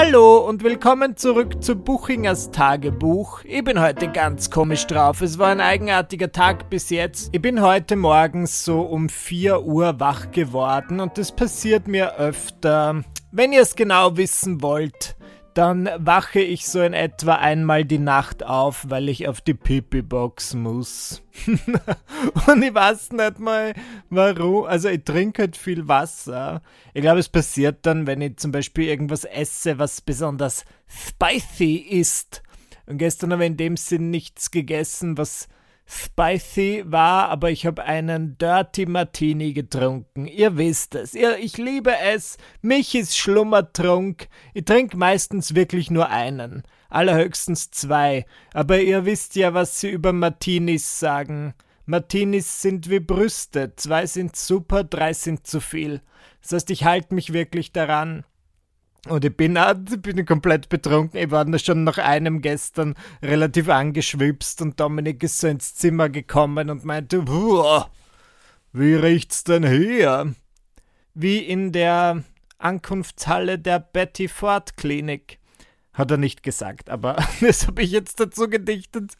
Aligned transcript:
Hallo 0.00 0.38
und 0.48 0.62
willkommen 0.62 1.16
zurück 1.16 1.60
zu 1.60 1.74
Buchingers 1.74 2.52
Tagebuch. 2.52 3.42
Ich 3.42 3.64
bin 3.64 3.80
heute 3.80 4.06
ganz 4.06 4.48
komisch 4.48 4.86
drauf. 4.86 5.22
Es 5.22 5.40
war 5.40 5.48
ein 5.48 5.60
eigenartiger 5.60 6.30
Tag 6.30 6.70
bis 6.70 6.90
jetzt. 6.90 7.30
Ich 7.32 7.42
bin 7.42 7.60
heute 7.60 7.96
morgens 7.96 8.64
so 8.64 8.82
um 8.82 9.08
4 9.08 9.64
Uhr 9.64 9.98
wach 9.98 10.30
geworden 10.30 11.00
und 11.00 11.18
das 11.18 11.32
passiert 11.32 11.88
mir 11.88 12.14
öfter. 12.14 13.02
Wenn 13.32 13.52
ihr 13.52 13.62
es 13.62 13.74
genau 13.74 14.16
wissen 14.16 14.62
wollt, 14.62 15.16
dann 15.54 15.88
wache 15.98 16.40
ich 16.40 16.66
so 16.66 16.82
in 16.82 16.92
etwa 16.92 17.34
einmal 17.34 17.84
die 17.84 17.98
Nacht 17.98 18.44
auf, 18.44 18.86
weil 18.88 19.08
ich 19.08 19.28
auf 19.28 19.40
die 19.40 19.54
Pipi-Box 19.54 20.54
muss. 20.54 21.22
und 22.46 22.62
ich 22.62 22.74
weiß 22.74 23.12
nicht 23.12 23.38
mal 23.38 23.74
warum. 24.10 24.64
Also 24.64 24.88
ich 24.88 25.04
trinke 25.04 25.42
halt 25.42 25.56
viel 25.56 25.88
Wasser. 25.88 26.62
Ich 26.94 27.02
glaube, 27.02 27.20
es 27.20 27.28
passiert 27.28 27.86
dann, 27.86 28.06
wenn 28.06 28.20
ich 28.20 28.36
zum 28.36 28.52
Beispiel 28.52 28.88
irgendwas 28.88 29.24
esse, 29.24 29.78
was 29.78 30.00
besonders 30.00 30.64
spicy 30.86 31.76
ist. 31.76 32.42
Und 32.86 32.98
gestern 32.98 33.32
habe 33.32 33.44
ich 33.44 33.50
in 33.50 33.56
dem 33.56 33.76
Sinn 33.76 34.10
nichts 34.10 34.50
gegessen, 34.50 35.18
was 35.18 35.48
spicy 35.88 36.84
war, 36.86 37.30
aber 37.30 37.50
ich 37.50 37.64
habe 37.64 37.84
einen 37.84 38.36
Dirty 38.36 38.84
Martini 38.84 39.54
getrunken. 39.54 40.26
Ihr 40.26 40.58
wisst 40.58 40.94
es. 40.94 41.14
Ihr, 41.14 41.38
ich 41.38 41.56
liebe 41.56 41.96
es. 41.98 42.36
Mich 42.60 42.94
ist 42.94 43.16
Schlummertrunk. 43.16 44.28
Ich 44.52 44.66
trinke 44.66 44.98
meistens 44.98 45.54
wirklich 45.54 45.90
nur 45.90 46.10
einen. 46.10 46.62
Allerhöchstens 46.90 47.70
zwei. 47.70 48.26
Aber 48.52 48.80
ihr 48.80 49.06
wisst 49.06 49.34
ja, 49.34 49.54
was 49.54 49.80
sie 49.80 49.90
über 49.90 50.12
Martinis 50.12 51.00
sagen. 51.00 51.54
Martinis 51.86 52.60
sind 52.60 52.90
wie 52.90 53.00
Brüste. 53.00 53.74
Zwei 53.76 54.04
sind 54.04 54.36
super, 54.36 54.84
drei 54.84 55.14
sind 55.14 55.46
zu 55.46 55.60
viel. 55.60 56.02
Das 56.42 56.52
heißt, 56.52 56.70
ich 56.70 56.84
halte 56.84 57.14
mich 57.14 57.32
wirklich 57.32 57.72
daran. 57.72 58.24
Und 59.06 59.24
ich 59.24 59.36
bin, 59.36 59.56
ich 59.56 60.02
bin 60.02 60.26
komplett 60.26 60.68
betrunken. 60.68 61.20
Ich 61.20 61.30
war 61.30 61.46
schon 61.58 61.84
nach 61.84 61.98
einem 61.98 62.42
gestern 62.42 62.94
relativ 63.22 63.68
angeschwipst 63.68 64.60
und 64.60 64.80
Dominik 64.80 65.22
ist 65.22 65.38
so 65.38 65.46
ins 65.46 65.74
Zimmer 65.76 66.08
gekommen 66.08 66.68
und 66.68 66.84
meinte, 66.84 67.26
wie 68.72 68.94
riecht's 68.94 69.44
denn 69.44 69.66
hier? 69.66 70.34
Wie 71.14 71.38
in 71.38 71.72
der 71.72 72.24
Ankunftshalle 72.58 73.58
der 73.58 73.78
Betty 73.78 74.28
Ford 74.28 74.76
Klinik. 74.76 75.37
Hat 75.98 76.12
er 76.12 76.16
nicht 76.16 76.44
gesagt, 76.44 76.90
aber 76.90 77.16
das 77.40 77.66
habe 77.66 77.82
ich 77.82 77.90
jetzt 77.90 78.20
dazu 78.20 78.48
gedichtet. 78.48 79.14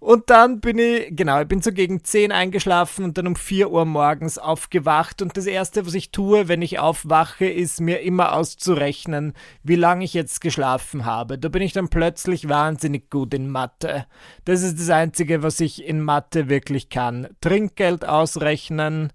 Und 0.00 0.30
dann 0.30 0.58
bin 0.58 0.78
ich, 0.78 1.08
genau, 1.10 1.42
ich 1.42 1.46
bin 1.46 1.60
so 1.60 1.70
gegen 1.70 2.02
10 2.02 2.32
eingeschlafen 2.32 3.04
und 3.04 3.18
dann 3.18 3.26
um 3.26 3.36
4 3.36 3.70
Uhr 3.70 3.84
morgens 3.84 4.38
aufgewacht. 4.38 5.20
Und 5.20 5.36
das 5.36 5.44
Erste, 5.44 5.84
was 5.84 5.92
ich 5.92 6.10
tue, 6.10 6.48
wenn 6.48 6.62
ich 6.62 6.78
aufwache, 6.78 7.44
ist 7.44 7.82
mir 7.82 8.00
immer 8.00 8.32
auszurechnen, 8.32 9.34
wie 9.62 9.76
lange 9.76 10.02
ich 10.02 10.14
jetzt 10.14 10.40
geschlafen 10.40 11.04
habe. 11.04 11.38
Da 11.38 11.50
bin 11.50 11.60
ich 11.60 11.74
dann 11.74 11.88
plötzlich 11.88 12.48
wahnsinnig 12.48 13.10
gut 13.10 13.34
in 13.34 13.50
Mathe. 13.50 14.06
Das 14.46 14.62
ist 14.62 14.80
das 14.80 14.88
Einzige, 14.88 15.42
was 15.42 15.60
ich 15.60 15.84
in 15.84 16.00
Mathe 16.00 16.48
wirklich 16.48 16.88
kann. 16.88 17.28
Trinkgeld 17.42 18.06
ausrechnen, 18.06 19.12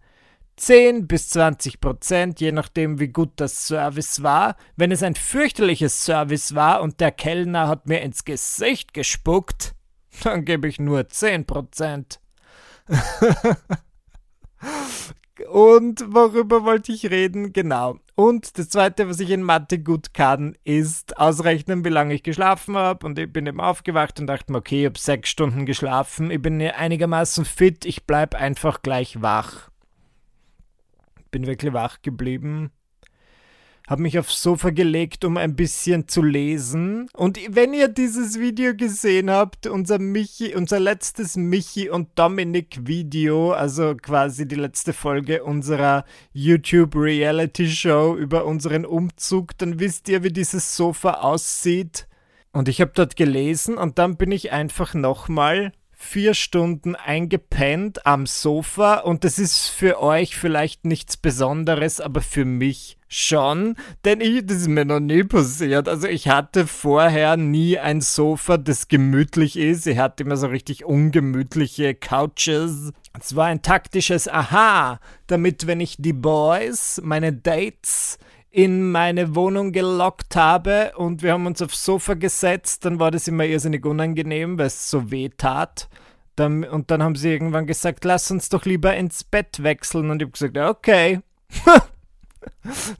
10 0.55 1.07
bis 1.07 1.29
20 1.29 1.79
Prozent, 1.81 2.39
je 2.39 2.51
nachdem, 2.51 2.99
wie 2.99 3.07
gut 3.07 3.31
das 3.37 3.67
Service 3.67 4.23
war. 4.23 4.55
Wenn 4.75 4.91
es 4.91 5.03
ein 5.03 5.15
fürchterliches 5.15 6.05
Service 6.05 6.55
war 6.55 6.81
und 6.81 6.99
der 6.99 7.11
Kellner 7.11 7.67
hat 7.67 7.87
mir 7.87 8.01
ins 8.01 8.25
Gesicht 8.25 8.93
gespuckt, 8.93 9.73
dann 10.23 10.45
gebe 10.45 10.67
ich 10.67 10.79
nur 10.79 11.09
10 11.09 11.45
Prozent. 11.45 12.19
Und 15.49 16.13
worüber 16.13 16.63
wollte 16.63 16.91
ich 16.91 17.09
reden? 17.09 17.53
Genau. 17.53 17.97
Und 18.15 18.57
das 18.57 18.69
zweite, 18.69 19.09
was 19.09 19.19
ich 19.19 19.31
in 19.31 19.41
Mathe 19.41 19.79
gut 19.79 20.13
kann, 20.13 20.55
ist 20.63 21.17
ausrechnen, 21.17 21.83
wie 21.83 21.89
lange 21.89 22.13
ich 22.13 22.23
geschlafen 22.23 22.77
habe. 22.77 23.05
Und 23.05 23.17
ich 23.17 23.31
bin 23.31 23.47
eben 23.47 23.59
aufgewacht 23.59 24.19
und 24.19 24.27
dachte 24.27 24.51
mir, 24.51 24.59
okay, 24.59 24.81
ich 24.81 24.85
habe 24.85 24.99
sechs 24.99 25.29
Stunden 25.29 25.65
geschlafen. 25.65 26.29
Ich 26.29 26.41
bin 26.41 26.61
einigermaßen 26.61 27.45
fit. 27.45 27.85
Ich 27.85 28.05
bleibe 28.05 28.37
einfach 28.37 28.83
gleich 28.83 29.21
wach 29.21 29.72
bin 31.33 31.47
wirklich 31.47 31.73
wach 31.73 32.01
geblieben, 32.01 32.71
habe 33.89 34.03
mich 34.03 34.17
aufs 34.17 34.41
Sofa 34.41 34.69
gelegt, 34.69 35.25
um 35.25 35.35
ein 35.35 35.57
bisschen 35.57 36.07
zu 36.07 36.21
lesen. 36.21 37.09
Und 37.13 37.37
wenn 37.49 37.73
ihr 37.73 37.89
dieses 37.89 38.39
Video 38.39 38.73
gesehen 38.73 39.29
habt, 39.29 39.67
unser 39.67 39.99
Michi, 39.99 40.55
unser 40.55 40.79
letztes 40.79 41.35
Michi 41.35 41.89
und 41.89 42.07
Dominik 42.15 42.87
Video, 42.87 43.51
also 43.51 43.95
quasi 43.95 44.47
die 44.47 44.55
letzte 44.55 44.93
Folge 44.93 45.43
unserer 45.43 46.05
YouTube 46.31 46.95
Reality 46.95 47.67
Show 47.67 48.15
über 48.15 48.45
unseren 48.45 48.85
Umzug, 48.85 49.57
dann 49.57 49.79
wisst 49.79 50.07
ihr, 50.07 50.23
wie 50.23 50.31
dieses 50.31 50.77
Sofa 50.77 51.15
aussieht. 51.15 52.07
Und 52.53 52.69
ich 52.69 52.79
habe 52.79 52.91
dort 52.93 53.15
gelesen 53.17 53.77
und 53.77 53.97
dann 53.97 54.15
bin 54.15 54.31
ich 54.31 54.53
einfach 54.53 54.93
nochmal 54.93 55.73
vier 56.03 56.33
Stunden 56.33 56.95
eingepennt 56.95 58.05
am 58.05 58.25
Sofa 58.25 58.97
und 58.97 59.23
das 59.23 59.39
ist 59.39 59.69
für 59.69 60.01
euch 60.01 60.35
vielleicht 60.35 60.85
nichts 60.85 61.17
Besonderes, 61.17 62.01
aber 62.01 62.21
für 62.21 62.45
mich 62.45 62.97
schon, 63.07 63.75
denn 64.05 64.19
ich, 64.19 64.45
das 64.45 64.57
ist 64.57 64.67
mir 64.67 64.85
noch 64.85 64.99
nie 64.99 65.23
passiert. 65.23 65.87
Also 65.87 66.07
ich 66.07 66.27
hatte 66.27 66.67
vorher 66.67 67.37
nie 67.37 67.79
ein 67.79 68.01
Sofa, 68.01 68.57
das 68.57 68.87
gemütlich 68.89 69.57
ist. 69.57 69.87
Ich 69.87 69.97
hatte 69.97 70.23
immer 70.23 70.37
so 70.37 70.47
richtig 70.47 70.83
ungemütliche 70.83 71.95
Couches. 71.95 72.91
Es 73.19 73.35
war 73.35 73.45
ein 73.45 73.61
taktisches 73.61 74.27
Aha, 74.27 74.99
damit 75.27 75.67
wenn 75.67 75.79
ich 75.79 75.95
die 75.97 76.13
Boys, 76.13 76.99
meine 77.03 77.31
Dates, 77.31 78.17
in 78.53 78.91
meine 78.91 79.33
Wohnung 79.33 79.71
gelockt 79.71 80.35
habe 80.35 80.93
und 80.95 81.23
wir 81.23 81.33
haben 81.33 81.47
uns 81.47 81.59
aufs 81.63 81.83
Sofa 81.83 82.13
gesetzt, 82.13 82.85
dann 82.85 82.99
war 82.99 83.09
das 83.09 83.27
immer 83.27 83.45
irrsinnig 83.45 83.83
unangenehm, 83.83 84.59
weil 84.59 84.67
es 84.67 84.91
so 84.91 85.09
weh 85.09 85.29
tat. 85.29 85.89
Dann, 86.35 86.63
und 86.63 86.91
dann 86.91 87.01
haben 87.01 87.15
sie 87.15 87.31
irgendwann 87.31 87.65
gesagt, 87.65 88.05
lass 88.05 88.29
uns 88.29 88.49
doch 88.49 88.65
lieber 88.65 88.95
ins 88.95 89.23
Bett 89.23 89.63
wechseln. 89.63 90.11
Und 90.11 90.21
ich 90.21 90.27
habe 90.27 90.31
gesagt, 90.33 90.57
okay. 90.57 91.21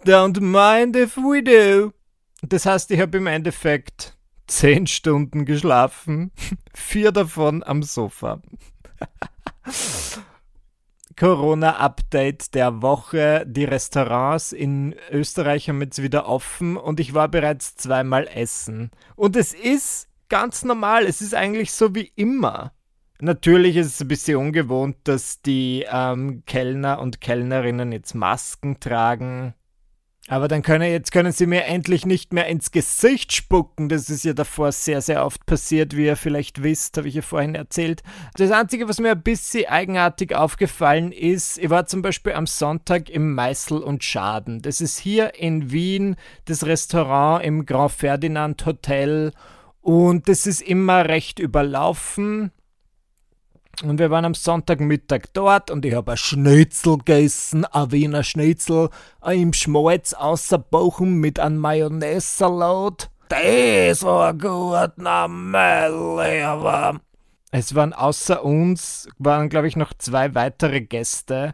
Don't 0.03 0.41
mind 0.41 0.95
if 0.95 1.17
we 1.17 1.43
do. 1.43 1.93
Das 2.41 2.65
heißt, 2.65 2.89
ich 2.89 2.99
habe 2.99 3.19
im 3.19 3.27
Endeffekt 3.27 4.17
zehn 4.47 4.87
Stunden 4.87 5.45
geschlafen, 5.45 6.31
vier 6.73 7.11
davon 7.11 7.61
am 7.63 7.83
Sofa. 7.83 8.41
Corona-Update 11.17 12.53
der 12.55 12.81
Woche. 12.81 13.45
Die 13.47 13.65
Restaurants 13.65 14.51
in 14.51 14.95
Österreich 15.11 15.69
haben 15.69 15.81
jetzt 15.81 16.01
wieder 16.01 16.27
offen 16.27 16.77
und 16.77 16.99
ich 16.99 17.13
war 17.13 17.27
bereits 17.27 17.75
zweimal 17.75 18.27
essen. 18.33 18.91
Und 19.15 19.35
es 19.35 19.53
ist 19.53 20.09
ganz 20.29 20.63
normal. 20.63 21.05
Es 21.05 21.21
ist 21.21 21.35
eigentlich 21.35 21.71
so 21.71 21.95
wie 21.95 22.11
immer. 22.15 22.73
Natürlich 23.19 23.77
ist 23.77 23.87
es 23.87 24.01
ein 24.01 24.07
bisschen 24.07 24.37
ungewohnt, 24.37 24.97
dass 25.05 25.41
die 25.41 25.85
ähm, 25.89 26.43
Kellner 26.45 26.99
und 26.99 27.21
Kellnerinnen 27.21 27.91
jetzt 27.91 28.15
Masken 28.15 28.79
tragen. 28.79 29.53
Aber 30.29 30.47
dann 30.47 30.61
können 30.61 30.89
jetzt 30.89 31.11
können 31.11 31.33
sie 31.33 31.45
mir 31.45 31.65
endlich 31.65 32.05
nicht 32.05 32.31
mehr 32.31 32.47
ins 32.47 32.71
Gesicht 32.71 33.33
spucken. 33.33 33.89
Das 33.89 34.09
ist 34.09 34.23
ja 34.23 34.33
davor 34.33 34.71
sehr, 34.71 35.01
sehr 35.01 35.25
oft 35.25 35.45
passiert, 35.45 35.97
wie 35.97 36.05
ihr 36.05 36.15
vielleicht 36.15 36.63
wisst, 36.63 36.97
habe 36.97 37.09
ich 37.09 37.15
ja 37.15 37.21
vorhin 37.21 37.55
erzählt. 37.55 38.03
Das 38.35 38.51
Einzige, 38.51 38.87
was 38.87 39.01
mir 39.01 39.11
ein 39.11 39.21
bisschen 39.21 39.67
eigenartig 39.67 40.33
aufgefallen 40.33 41.11
ist, 41.11 41.57
ich 41.57 41.69
war 41.69 41.87
zum 41.87 42.01
Beispiel 42.01 42.33
am 42.33 42.47
Sonntag 42.47 43.09
im 43.09 43.33
Meißel 43.33 43.79
und 43.79 44.05
Schaden. 44.05 44.61
Das 44.61 44.79
ist 44.79 44.97
hier 44.97 45.35
in 45.35 45.71
Wien 45.71 46.15
das 46.45 46.65
Restaurant 46.65 47.43
im 47.43 47.65
Grand 47.65 47.91
Ferdinand 47.91 48.65
Hotel 48.65 49.33
und 49.81 50.29
das 50.29 50.47
ist 50.47 50.61
immer 50.61 51.09
recht 51.09 51.39
überlaufen. 51.39 52.51
Und 53.83 53.99
wir 53.99 54.09
waren 54.09 54.23
am 54.23 54.33
Sonntagmittag 54.33 55.23
dort 55.33 55.69
und 55.69 55.85
ich 55.85 55.93
habe 55.93 56.11
ein 56.11 56.17
Schnitzel 56.17 56.99
gegessen, 56.99 57.65
ein 57.65 57.91
Wiener 57.91 58.23
Schnitzel 58.23 58.89
im 59.29 59.51
Schmalz 59.51 60.13
außer 60.13 60.57
Bochum 60.57 61.15
mit 61.15 61.37
einem 61.37 61.57
Mayonnaise-Salat. 61.57 63.09
Das 63.27 64.03
war 64.03 64.33
gut, 64.33 64.93
na 64.95 65.25
aber 65.25 66.99
es 67.51 67.75
waren 67.75 67.91
außer 67.91 68.43
uns, 68.45 69.09
waren 69.19 69.49
glaube 69.49 69.67
ich 69.67 69.75
noch 69.75 69.93
zwei 69.97 70.33
weitere 70.33 70.79
Gäste. 70.79 71.53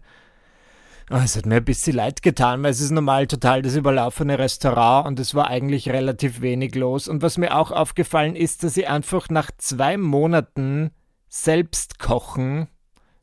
Oh, 1.10 1.20
es 1.24 1.36
hat 1.36 1.48
mir 1.48 1.56
ein 1.56 1.66
bisschen 1.66 1.96
leid 1.96 2.22
getan, 2.22 2.62
weil 2.62 2.70
es 2.70 2.80
ist 2.80 2.92
normal 2.92 3.26
total 3.26 3.64
das 3.64 3.76
überlaufene 3.76 4.38
Restaurant 4.38 5.08
und 5.08 5.20
es 5.20 5.34
war 5.34 5.48
eigentlich 5.48 5.90
relativ 5.90 6.42
wenig 6.42 6.76
los. 6.76 7.08
Und 7.08 7.24
was 7.24 7.40
mir 7.40 7.58
auch 7.58 7.72
aufgefallen 7.72 8.36
ist, 8.36 8.64
dass 8.64 8.78
ich 8.78 8.88
einfach 8.88 9.30
nach 9.30 9.50
zwei 9.58 9.98
Monaten 9.98 10.92
selbst 11.30 12.00
kochen. 12.00 12.68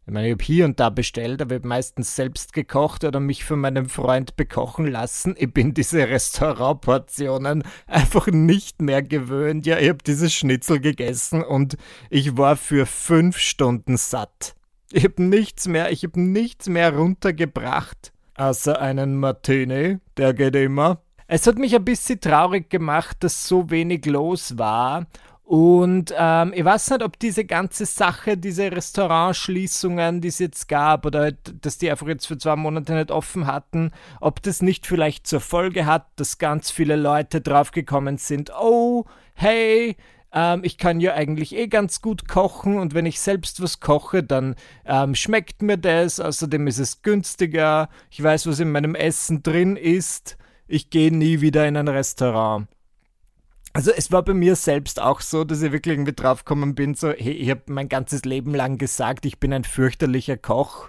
Ich 0.06 0.12
meine, 0.12 0.28
ich 0.28 0.34
habe 0.34 0.44
hier 0.44 0.64
und 0.66 0.78
da 0.78 0.88
bestellt, 0.88 1.42
aber 1.42 1.56
ich 1.56 1.60
habe 1.62 1.68
meistens 1.68 2.14
selbst 2.14 2.52
gekocht 2.52 3.02
oder 3.02 3.18
mich 3.18 3.44
von 3.44 3.58
meinem 3.58 3.88
Freund 3.88 4.36
bekochen 4.36 4.86
lassen. 4.86 5.34
Ich 5.36 5.52
bin 5.52 5.74
diese 5.74 6.08
Restaurantportionen 6.08 7.64
einfach 7.88 8.28
nicht 8.28 8.80
mehr 8.80 9.02
gewöhnt. 9.02 9.66
Ja, 9.66 9.78
ich 9.78 9.88
habe 9.88 10.04
dieses 10.06 10.32
Schnitzel 10.32 10.78
gegessen 10.78 11.42
und 11.42 11.76
ich 12.08 12.36
war 12.36 12.56
für 12.56 12.86
fünf 12.86 13.38
Stunden 13.38 13.96
satt. 13.96 14.54
Ich 14.92 15.02
habe 15.02 15.20
nichts 15.20 15.66
mehr, 15.66 15.90
ich 15.90 16.04
habe 16.04 16.20
nichts 16.20 16.68
mehr 16.68 16.94
runtergebracht, 16.94 18.12
außer 18.36 18.80
einen 18.80 19.16
Martini, 19.16 19.98
der 20.16 20.32
geht 20.32 20.54
immer. 20.54 21.02
Es 21.26 21.48
hat 21.48 21.58
mich 21.58 21.74
ein 21.74 21.84
bisschen 21.84 22.20
traurig 22.20 22.70
gemacht, 22.70 23.16
dass 23.24 23.48
so 23.48 23.68
wenig 23.70 24.06
los 24.06 24.56
war. 24.56 25.06
Und 25.46 26.12
ähm, 26.18 26.52
ich 26.56 26.64
weiß 26.64 26.90
nicht, 26.90 27.04
ob 27.04 27.20
diese 27.20 27.44
ganze 27.44 27.86
Sache, 27.86 28.36
diese 28.36 28.72
Restaurantschließungen, 28.72 30.20
die 30.20 30.26
es 30.26 30.40
jetzt 30.40 30.66
gab, 30.66 31.06
oder 31.06 31.20
halt, 31.20 31.64
dass 31.64 31.78
die 31.78 31.88
einfach 31.88 32.08
jetzt 32.08 32.26
für 32.26 32.36
zwei 32.36 32.56
Monate 32.56 32.94
nicht 32.94 33.12
offen 33.12 33.46
hatten, 33.46 33.92
ob 34.20 34.42
das 34.42 34.60
nicht 34.60 34.88
vielleicht 34.88 35.28
zur 35.28 35.38
Folge 35.38 35.86
hat, 35.86 36.08
dass 36.16 36.38
ganz 36.38 36.72
viele 36.72 36.96
Leute 36.96 37.40
draufgekommen 37.40 38.18
sind, 38.18 38.50
oh, 38.60 39.04
hey, 39.34 39.96
ähm, 40.32 40.62
ich 40.64 40.78
kann 40.78 40.98
ja 40.98 41.14
eigentlich 41.14 41.54
eh 41.54 41.68
ganz 41.68 42.02
gut 42.02 42.26
kochen 42.26 42.76
und 42.80 42.94
wenn 42.94 43.06
ich 43.06 43.20
selbst 43.20 43.62
was 43.62 43.78
koche, 43.78 44.24
dann 44.24 44.56
ähm, 44.84 45.14
schmeckt 45.14 45.62
mir 45.62 45.78
das. 45.78 46.18
Außerdem 46.18 46.66
ist 46.66 46.78
es 46.78 47.02
günstiger. 47.02 47.88
Ich 48.10 48.20
weiß, 48.20 48.48
was 48.48 48.58
in 48.58 48.72
meinem 48.72 48.96
Essen 48.96 49.44
drin 49.44 49.76
ist. 49.76 50.38
Ich 50.66 50.90
gehe 50.90 51.16
nie 51.16 51.40
wieder 51.40 51.68
in 51.68 51.76
ein 51.76 51.86
Restaurant. 51.86 52.66
Also 53.76 53.90
es 53.90 54.10
war 54.10 54.22
bei 54.22 54.32
mir 54.32 54.56
selbst 54.56 55.02
auch 55.02 55.20
so, 55.20 55.44
dass 55.44 55.60
ich 55.60 55.70
wirklich 55.70 55.92
irgendwie 55.92 56.14
draufgekommen 56.14 56.74
bin, 56.74 56.94
so, 56.94 57.10
hey, 57.10 57.34
ich 57.34 57.50
habe 57.50 57.60
mein 57.66 57.90
ganzes 57.90 58.24
Leben 58.24 58.54
lang 58.54 58.78
gesagt, 58.78 59.26
ich 59.26 59.38
bin 59.38 59.52
ein 59.52 59.64
fürchterlicher 59.64 60.38
Koch. 60.38 60.88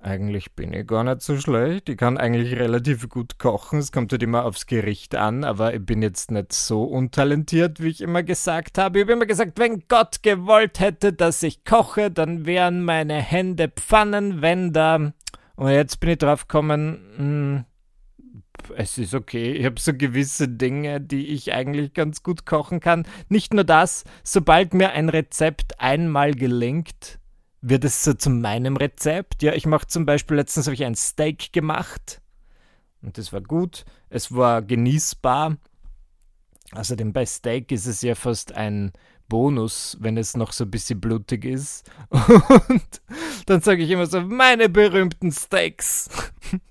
Eigentlich 0.00 0.50
bin 0.56 0.72
ich 0.72 0.88
gar 0.88 1.04
nicht 1.04 1.22
so 1.22 1.38
schlecht. 1.38 1.88
Ich 1.90 1.96
kann 1.96 2.18
eigentlich 2.18 2.58
relativ 2.58 3.08
gut 3.08 3.38
kochen. 3.38 3.78
Es 3.78 3.92
kommt 3.92 4.10
halt 4.10 4.24
immer 4.24 4.44
aufs 4.44 4.66
Gericht 4.66 5.14
an, 5.14 5.44
aber 5.44 5.72
ich 5.74 5.86
bin 5.86 6.02
jetzt 6.02 6.32
nicht 6.32 6.52
so 6.52 6.82
untalentiert, 6.82 7.80
wie 7.80 7.90
ich 7.90 8.00
immer 8.00 8.24
gesagt 8.24 8.76
habe. 8.76 8.98
Ich 8.98 9.04
habe 9.04 9.12
immer 9.12 9.26
gesagt, 9.26 9.60
wenn 9.60 9.84
Gott 9.86 10.24
gewollt 10.24 10.80
hätte, 10.80 11.12
dass 11.12 11.40
ich 11.44 11.64
koche, 11.64 12.10
dann 12.10 12.46
wären 12.46 12.82
meine 12.82 13.22
Hände 13.22 13.68
Pfannenwender. 13.68 15.12
Und 15.54 15.70
jetzt 15.70 16.00
bin 16.00 16.10
ich 16.10 16.18
draufgekommen, 16.18 16.98
hm, 17.16 17.64
es 18.76 18.98
ist 18.98 19.14
okay. 19.14 19.52
Ich 19.52 19.64
habe 19.64 19.80
so 19.80 19.92
gewisse 19.94 20.48
Dinge, 20.48 21.00
die 21.00 21.28
ich 21.28 21.52
eigentlich 21.52 21.94
ganz 21.94 22.22
gut 22.22 22.46
kochen 22.46 22.80
kann. 22.80 23.06
Nicht 23.28 23.54
nur 23.54 23.64
das, 23.64 24.04
sobald 24.22 24.74
mir 24.74 24.92
ein 24.92 25.08
Rezept 25.08 25.80
einmal 25.80 26.34
gelingt, 26.34 27.18
wird 27.60 27.84
es 27.84 28.04
so 28.04 28.14
zu 28.14 28.30
meinem 28.30 28.76
Rezept. 28.76 29.42
Ja, 29.42 29.52
ich 29.52 29.66
mache 29.66 29.86
zum 29.86 30.06
Beispiel, 30.06 30.36
letztens 30.36 30.66
habe 30.66 30.74
ich 30.74 30.84
ein 30.84 30.94
Steak 30.94 31.52
gemacht 31.52 32.20
und 33.02 33.18
das 33.18 33.32
war 33.32 33.40
gut. 33.40 33.84
Es 34.08 34.34
war 34.34 34.62
genießbar. 34.62 35.56
Außerdem 36.72 37.12
bei 37.12 37.26
Steak 37.26 37.72
ist 37.72 37.86
es 37.86 38.02
ja 38.02 38.14
fast 38.14 38.52
ein 38.52 38.92
Bonus, 39.28 39.96
wenn 40.00 40.16
es 40.16 40.36
noch 40.36 40.52
so 40.52 40.64
ein 40.64 40.70
bisschen 40.70 41.00
blutig 41.00 41.44
ist. 41.44 41.90
Und 42.10 43.00
dann 43.46 43.60
sage 43.60 43.82
ich 43.82 43.90
immer 43.90 44.06
so, 44.06 44.20
meine 44.20 44.68
berühmten 44.68 45.32
Steaks. 45.32 46.08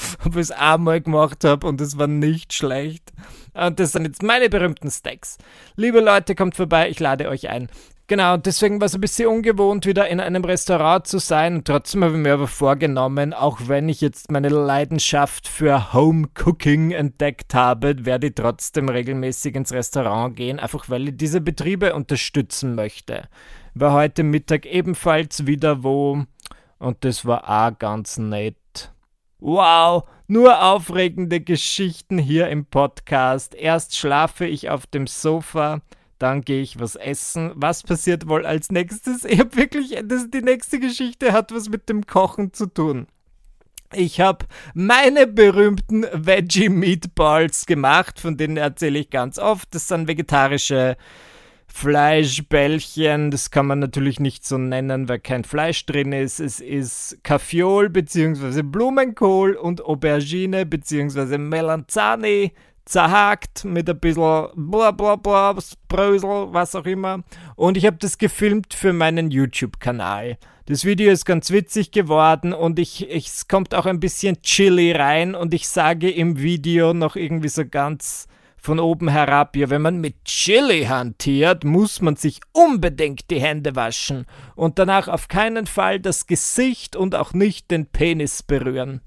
ob 0.24 0.34
ich 0.34 0.42
es 0.42 0.50
einmal 0.50 1.00
gemacht 1.00 1.44
habe 1.44 1.66
und 1.66 1.80
es 1.80 1.98
war 1.98 2.06
nicht 2.06 2.52
schlecht. 2.52 3.12
Und 3.54 3.80
das 3.80 3.92
sind 3.92 4.04
jetzt 4.04 4.22
meine 4.22 4.48
berühmten 4.48 4.90
Stacks. 4.90 5.38
Liebe 5.76 6.00
Leute, 6.00 6.34
kommt 6.34 6.54
vorbei, 6.54 6.88
ich 6.88 7.00
lade 7.00 7.28
euch 7.28 7.48
ein. 7.48 7.68
Genau, 8.10 8.36
deswegen 8.36 8.80
war 8.80 8.86
es 8.86 8.94
ein 8.96 9.00
bisschen 9.00 9.28
ungewohnt, 9.28 9.86
wieder 9.86 10.08
in 10.08 10.18
einem 10.18 10.44
Restaurant 10.44 11.06
zu 11.06 11.18
sein. 11.18 11.62
Trotzdem 11.62 12.02
habe 12.02 12.14
ich 12.14 12.20
mir 12.20 12.32
aber 12.32 12.48
vorgenommen, 12.48 13.32
auch 13.32 13.60
wenn 13.68 13.88
ich 13.88 14.00
jetzt 14.00 14.32
meine 14.32 14.48
Leidenschaft 14.48 15.46
für 15.46 15.92
Home 15.92 16.26
Cooking 16.44 16.90
entdeckt 16.90 17.54
habe, 17.54 18.04
werde 18.04 18.26
ich 18.26 18.34
trotzdem 18.34 18.88
regelmäßig 18.88 19.54
ins 19.54 19.72
Restaurant 19.72 20.34
gehen, 20.34 20.58
einfach 20.58 20.88
weil 20.88 21.10
ich 21.10 21.18
diese 21.18 21.40
Betriebe 21.40 21.94
unterstützen 21.94 22.74
möchte. 22.74 23.28
War 23.74 23.92
heute 23.92 24.24
Mittag 24.24 24.66
ebenfalls 24.66 25.46
wieder 25.46 25.84
wo 25.84 26.24
und 26.80 27.04
das 27.04 27.24
war 27.24 27.48
auch 27.48 27.78
ganz 27.78 28.18
nett. 28.18 28.56
Wow, 29.40 30.04
nur 30.28 30.62
aufregende 30.62 31.40
Geschichten 31.40 32.18
hier 32.18 32.48
im 32.50 32.66
Podcast. 32.66 33.54
Erst 33.54 33.96
schlafe 33.96 34.46
ich 34.46 34.68
auf 34.68 34.86
dem 34.86 35.06
Sofa, 35.06 35.80
dann 36.18 36.42
gehe 36.42 36.60
ich 36.60 36.78
was 36.78 36.94
essen. 36.94 37.52
Was 37.54 37.82
passiert 37.82 38.28
wohl 38.28 38.44
als 38.44 38.70
nächstes? 38.70 39.24
Ich 39.28 39.40
habe 39.40 39.56
wirklich, 39.56 39.98
das, 40.04 40.30
die 40.30 40.42
nächste 40.42 40.78
Geschichte 40.78 41.32
hat 41.32 41.52
was 41.52 41.70
mit 41.70 41.88
dem 41.88 42.06
Kochen 42.06 42.52
zu 42.52 42.66
tun. 42.66 43.06
Ich 43.94 44.20
habe 44.20 44.44
meine 44.74 45.26
berühmten 45.26 46.04
Veggie 46.12 46.68
Meatballs 46.68 47.64
gemacht, 47.64 48.20
von 48.20 48.36
denen 48.36 48.58
erzähle 48.58 48.98
ich 48.98 49.08
ganz 49.08 49.38
oft. 49.38 49.74
Das 49.74 49.88
sind 49.88 50.06
vegetarische 50.06 50.98
Fleischbällchen, 51.72 53.30
das 53.30 53.50
kann 53.50 53.66
man 53.66 53.78
natürlich 53.78 54.20
nicht 54.20 54.44
so 54.44 54.58
nennen, 54.58 55.08
weil 55.08 55.20
kein 55.20 55.44
Fleisch 55.44 55.86
drin 55.86 56.12
ist. 56.12 56.40
Es 56.40 56.60
ist 56.60 57.18
Kaffeeol 57.22 57.88
bzw. 57.88 58.62
Blumenkohl 58.62 59.54
und 59.54 59.82
Aubergine 59.84 60.66
bzw. 60.66 61.38
Melanzani 61.38 62.52
zerhakt 62.84 63.64
mit 63.64 63.88
ein 63.88 64.00
bisschen 64.00 64.48
bla 64.56 64.90
bla 64.90 65.16
bla, 65.16 65.56
Brösel, 65.88 66.48
was 66.52 66.74
auch 66.74 66.86
immer. 66.86 67.22
Und 67.54 67.76
ich 67.76 67.86
habe 67.86 67.98
das 67.98 68.18
gefilmt 68.18 68.74
für 68.74 68.92
meinen 68.92 69.30
YouTube-Kanal. 69.30 70.38
Das 70.66 70.84
Video 70.84 71.10
ist 71.10 71.24
ganz 71.24 71.50
witzig 71.50 71.92
geworden 71.92 72.52
und 72.52 72.78
ich, 72.78 73.08
ich, 73.08 73.28
es 73.28 73.48
kommt 73.48 73.74
auch 73.74 73.86
ein 73.86 74.00
bisschen 74.00 74.42
Chili 74.42 74.92
rein 74.92 75.34
und 75.34 75.54
ich 75.54 75.68
sage 75.68 76.10
im 76.10 76.40
Video 76.40 76.92
noch 76.94 77.16
irgendwie 77.16 77.48
so 77.48 77.64
ganz 77.64 78.26
von 78.60 78.78
oben 78.78 79.08
herab. 79.08 79.56
Ja, 79.56 79.70
wenn 79.70 79.82
man 79.82 80.00
mit 80.00 80.24
Chili 80.24 80.84
hantiert, 80.84 81.64
muss 81.64 82.00
man 82.00 82.16
sich 82.16 82.40
unbedingt 82.52 83.30
die 83.30 83.40
Hände 83.40 83.76
waschen 83.76 84.26
und 84.54 84.78
danach 84.78 85.08
auf 85.08 85.28
keinen 85.28 85.66
Fall 85.66 86.00
das 86.00 86.26
Gesicht 86.26 86.96
und 86.96 87.14
auch 87.14 87.32
nicht 87.32 87.70
den 87.70 87.86
Penis 87.86 88.42
berühren. 88.42 89.00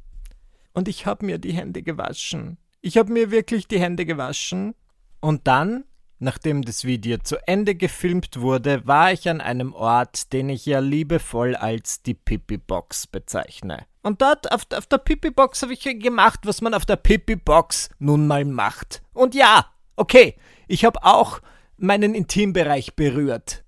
Und 0.73 0.87
ich 0.87 1.05
habe 1.05 1.25
mir 1.25 1.37
die 1.37 1.53
Hände 1.53 1.83
gewaschen. 1.83 2.57
Ich 2.81 2.97
habe 2.97 3.11
mir 3.11 3.31
wirklich 3.31 3.67
die 3.67 3.79
Hände 3.79 4.05
gewaschen. 4.05 4.75
Und 5.19 5.47
dann 5.47 5.85
Nachdem 6.23 6.61
das 6.61 6.85
Video 6.85 7.17
zu 7.17 7.35
Ende 7.49 7.75
gefilmt 7.75 8.39
wurde, 8.39 8.87
war 8.87 9.11
ich 9.11 9.27
an 9.27 9.41
einem 9.41 9.73
Ort, 9.73 10.31
den 10.31 10.47
ich 10.47 10.65
ja 10.65 10.79
liebevoll 10.79 11.53
als 11.53 12.01
die 12.01 12.13
Pipi-Box 12.13 13.07
bezeichne. 13.07 13.85
Und 14.03 14.21
dort 14.21 14.51
auf, 14.51 14.67
auf 14.75 14.85
der 14.85 14.97
Pipi-Box 14.97 15.63
habe 15.63 15.73
ich 15.73 15.81
gemacht, 15.81 16.41
was 16.43 16.61
man 16.61 16.73
auf 16.73 16.85
der 16.85 16.97
Pipi-Box 16.97 17.89
nun 17.99 18.27
mal 18.27 18.43
macht. 18.43 19.01
Und 19.13 19.33
ja, 19.33 19.65
okay, 19.95 20.35
ich 20.67 20.83
habe 20.83 21.03
auch 21.03 21.41
meinen 21.77 22.13
Intimbereich 22.13 22.95
berührt. 22.95 23.63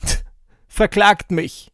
Verklagt 0.68 1.32
mich. 1.32 1.72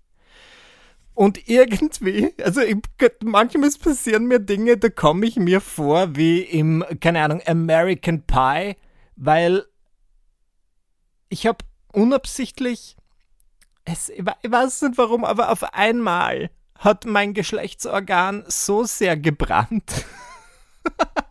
Und 1.12 1.46
irgendwie, 1.46 2.34
also 2.42 2.62
ich, 2.62 2.76
manchmal 3.22 3.70
passieren 3.70 4.24
mir 4.26 4.40
Dinge, 4.40 4.78
da 4.78 4.88
komme 4.88 5.26
ich 5.26 5.36
mir 5.36 5.60
vor 5.60 6.16
wie 6.16 6.40
im, 6.40 6.84
keine 7.00 7.22
Ahnung, 7.22 7.42
American 7.46 8.22
Pie, 8.22 8.76
weil 9.14 9.64
ich 11.28 11.46
habe 11.46 11.58
unabsichtlich, 11.92 12.96
es, 13.84 14.08
ich 14.08 14.24
weiß 14.24 14.82
nicht 14.82 14.98
warum, 14.98 15.24
aber 15.24 15.50
auf 15.50 15.62
einmal 15.74 16.50
hat 16.78 17.06
mein 17.06 17.34
Geschlechtsorgan 17.34 18.44
so 18.46 18.84
sehr 18.84 19.16
gebrannt. 19.16 20.04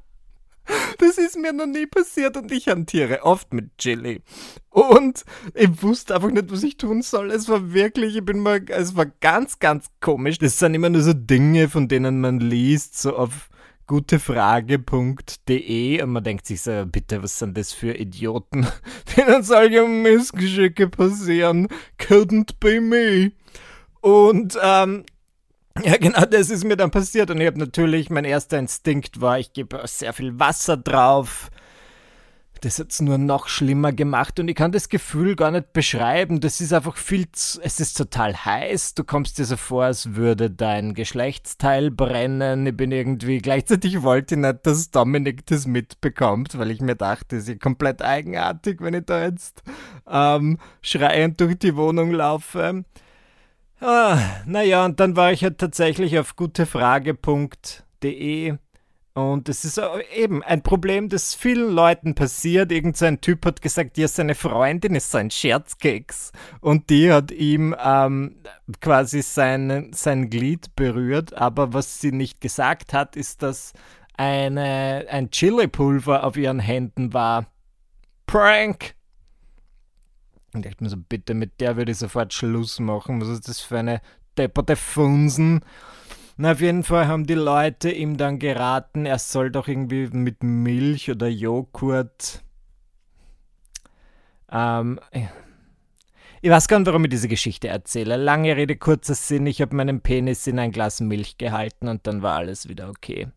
Das 0.97 1.17
ist 1.17 1.38
mir 1.38 1.51
noch 1.51 1.65
nie 1.65 1.85
passiert 1.85 2.38
und 2.38 2.50
ich 2.51 2.69
hantiere 2.69 3.23
oft 3.23 3.53
mit 3.53 3.77
Chili. 3.77 4.21
Und 4.69 5.25
ich 5.53 5.83
wusste 5.83 6.15
einfach 6.15 6.31
nicht, 6.31 6.50
was 6.51 6.63
ich 6.63 6.77
tun 6.77 7.01
soll. 7.01 7.31
Es 7.31 7.50
war 7.50 7.73
wirklich, 7.73 8.15
ich 8.15 8.23
bin 8.23 8.39
mal, 8.39 8.63
es 8.69 8.95
war 8.95 9.05
ganz, 9.05 9.59
ganz 9.59 9.88
komisch. 10.00 10.38
Das 10.38 10.59
sind 10.59 10.73
immer 10.73 10.89
nur 10.89 11.01
so 11.01 11.12
Dinge, 11.13 11.67
von 11.67 11.89
denen 11.89 12.21
man 12.21 12.39
liest, 12.39 12.97
so 13.00 13.17
auf 13.17 13.50
gutefrage.de 13.88 16.01
und 16.01 16.12
man 16.12 16.23
denkt 16.23 16.47
sich 16.47 16.62
so, 16.62 16.85
bitte, 16.85 17.21
was 17.21 17.38
sind 17.38 17.57
das 17.57 17.73
für 17.73 17.93
Idioten, 17.93 18.65
denen 19.17 19.43
solche 19.43 19.85
Missgeschicke 19.85 20.88
passieren? 20.88 21.67
Couldn't 22.00 22.53
be 22.59 22.79
me. 22.79 23.33
Und 24.00 24.57
ähm, 24.62 25.03
ja, 25.82 25.98
genau, 25.98 26.25
das 26.25 26.50
ist 26.50 26.63
mir 26.63 26.77
dann 26.77 26.92
passiert 26.92 27.32
und 27.32 27.42
ich 27.42 27.48
habe 27.48 27.60
natürlich, 27.60 28.10
mein 28.10 28.25
erster 28.25 28.60
Instinkt 28.60 29.22
war, 29.22 29.39
ich 29.39 29.53
gebe 29.53 29.82
sehr 29.86 30.13
viel 30.13 30.39
Wasser 30.39 30.77
drauf, 30.77 31.50
das 32.63 32.80
hat 32.80 32.92
es 32.92 33.01
nur 33.01 33.18
noch 33.18 33.50
schlimmer 33.50 33.92
gemacht 33.92 34.39
und 34.39 34.48
ich 34.48 34.56
kann 34.56 34.72
das 34.72 34.88
Gefühl 34.88 35.36
gar 35.36 35.51
nicht 35.51 35.74
beschreiben. 35.74 36.39
Das 36.39 36.62
ist 36.62 36.72
einfach 36.72 36.96
viel 36.96 37.30
zu, 37.34 37.60
es 37.62 37.82
ist 37.82 37.98
total 37.98 38.34
heiß. 38.34 38.94
Du 38.94 39.03
kommst 39.03 39.38
dir 39.38 39.44
so 39.44 39.58
vor, 39.58 39.84
als 39.84 40.15
würde 40.15 40.50
dein 40.50 40.94
Geschlechtsteil 40.94 41.92
brennen. 41.92 42.65
Ich 42.65 42.77
bin 42.77 42.94
irgendwie, 42.94 43.39
gleichzeitig 43.39 44.01
wollte 44.01 44.36
ich 44.36 44.42
nicht, 44.42 44.65
dass 44.65 44.92
Dominik 44.92 45.46
das 45.48 45.68
mitbekommt, 45.68 46.58
weil 46.58 46.72
ich 46.72 46.80
mir 46.80 46.96
dachte, 46.96 47.36
es 47.36 47.50
ist 47.50 47.60
komplett 47.60 48.01
eigenartig, 48.01 48.80
wenn 48.80 48.94
ich 48.94 49.06
da 49.06 49.24
jetzt 49.24 49.62
ähm, 50.10 50.58
schreiend 50.82 51.42
durch 51.42 51.60
die 51.60 51.75
Wohnung 51.75 52.12
laufe. 52.12 52.86
Ah, 53.86 54.18
naja, 54.46 54.86
und 54.86 55.02
dann 55.02 55.18
war 55.18 55.34
ich 55.34 55.44
halt 55.44 55.58
tatsächlich 55.58 56.18
auf 56.18 56.38
gutefrage.de 56.38 58.58
und 59.13 59.50
es 59.50 59.66
ist 59.66 59.78
eben 60.16 60.42
ein 60.42 60.63
Problem, 60.63 61.10
das 61.10 61.36
vielen 61.36 61.70
Leuten 61.70 62.16
passiert. 62.16 62.72
Irgend 62.72 62.96
so 62.96 63.06
ein 63.06 63.20
Typ 63.20 63.46
hat 63.46 63.62
gesagt, 63.62 63.98
ja, 63.98 64.08
seine 64.08 64.36
Freundin 64.36 64.96
ist 64.96 65.12
so 65.12 65.18
ein 65.18 65.30
Scherzkeks. 65.30 66.32
Und 66.62 66.90
die 66.90 67.12
hat 67.12 67.32
ihm 67.32 67.75
ähm, 67.78 68.38
quasi 68.80 69.22
sein, 69.22 69.92
sein 69.94 70.30
Glied 70.30 70.78
berührt. 70.78 71.34
Aber 71.34 71.74
was 71.74 72.00
sie 72.00 72.13
nicht 72.13 72.40
gesagt 72.40 72.94
hat, 72.94 73.18
ist, 73.18 73.44
dass 73.44 73.74
eine, 74.16 75.08
ein 75.10 75.30
Chili-Pulver 75.30 76.24
auf 76.24 76.38
ihren 76.38 76.60
Händen 76.60 77.13
war. 77.13 77.48
Prank! 78.28 78.96
Und 80.53 80.65
ich 80.65 80.79
mir 80.79 80.89
so, 80.89 80.98
bitte, 80.98 81.33
mit 81.33 81.60
der 81.60 81.77
würde 81.77 81.91
ich 81.91 81.98
sofort 81.98 82.33
Schluss 82.33 82.79
machen. 82.79 83.22
Was 83.22 83.29
ist 83.29 83.48
das 83.48 83.60
für 83.60 83.79
eine 83.79 84.01
depperte 84.38 84.75
Funsen? 84.75 85.62
Na, 86.38 86.53
auf 86.53 86.62
jeden 86.62 86.83
Fall 86.83 87.07
haben 87.07 87.27
die 87.27 87.36
Leute 87.36 87.91
ihm 87.91 88.17
dann 88.17 88.39
geraten, 88.39 89.05
er 89.05 89.19
soll 89.19 89.51
doch 89.51 89.67
irgendwie 89.67 90.07
mit 90.07 90.41
Milch 90.41 91.12
oder 91.12 91.27
Joghurt. 91.27 92.43
Ähm, 94.51 95.00
ich 96.41 96.50
weiß 96.50 96.67
gar 96.67 96.79
nicht, 96.79 96.88
warum 96.88 97.05
ich 97.05 97.12
diese 97.12 97.27
Geschichte 97.27 97.67
erzähle. 97.67 98.17
Lange 98.17 98.55
Rede, 98.55 98.75
kurzer 98.75 99.15
Sinn. 99.15 99.45
Ich 99.48 99.62
habe 99.62 99.75
meinen 99.75 100.01
Penis 100.01 100.45
in 100.48 100.60
ein 100.60 100.72
Glas 100.72 101.01
Milch 101.01 101.38
gehalten 101.38 101.88
und 101.88 102.05
dann 102.07 102.22
war 102.22 102.36
alles 102.36 102.67
wieder 102.67 102.89
okay. 102.89 103.27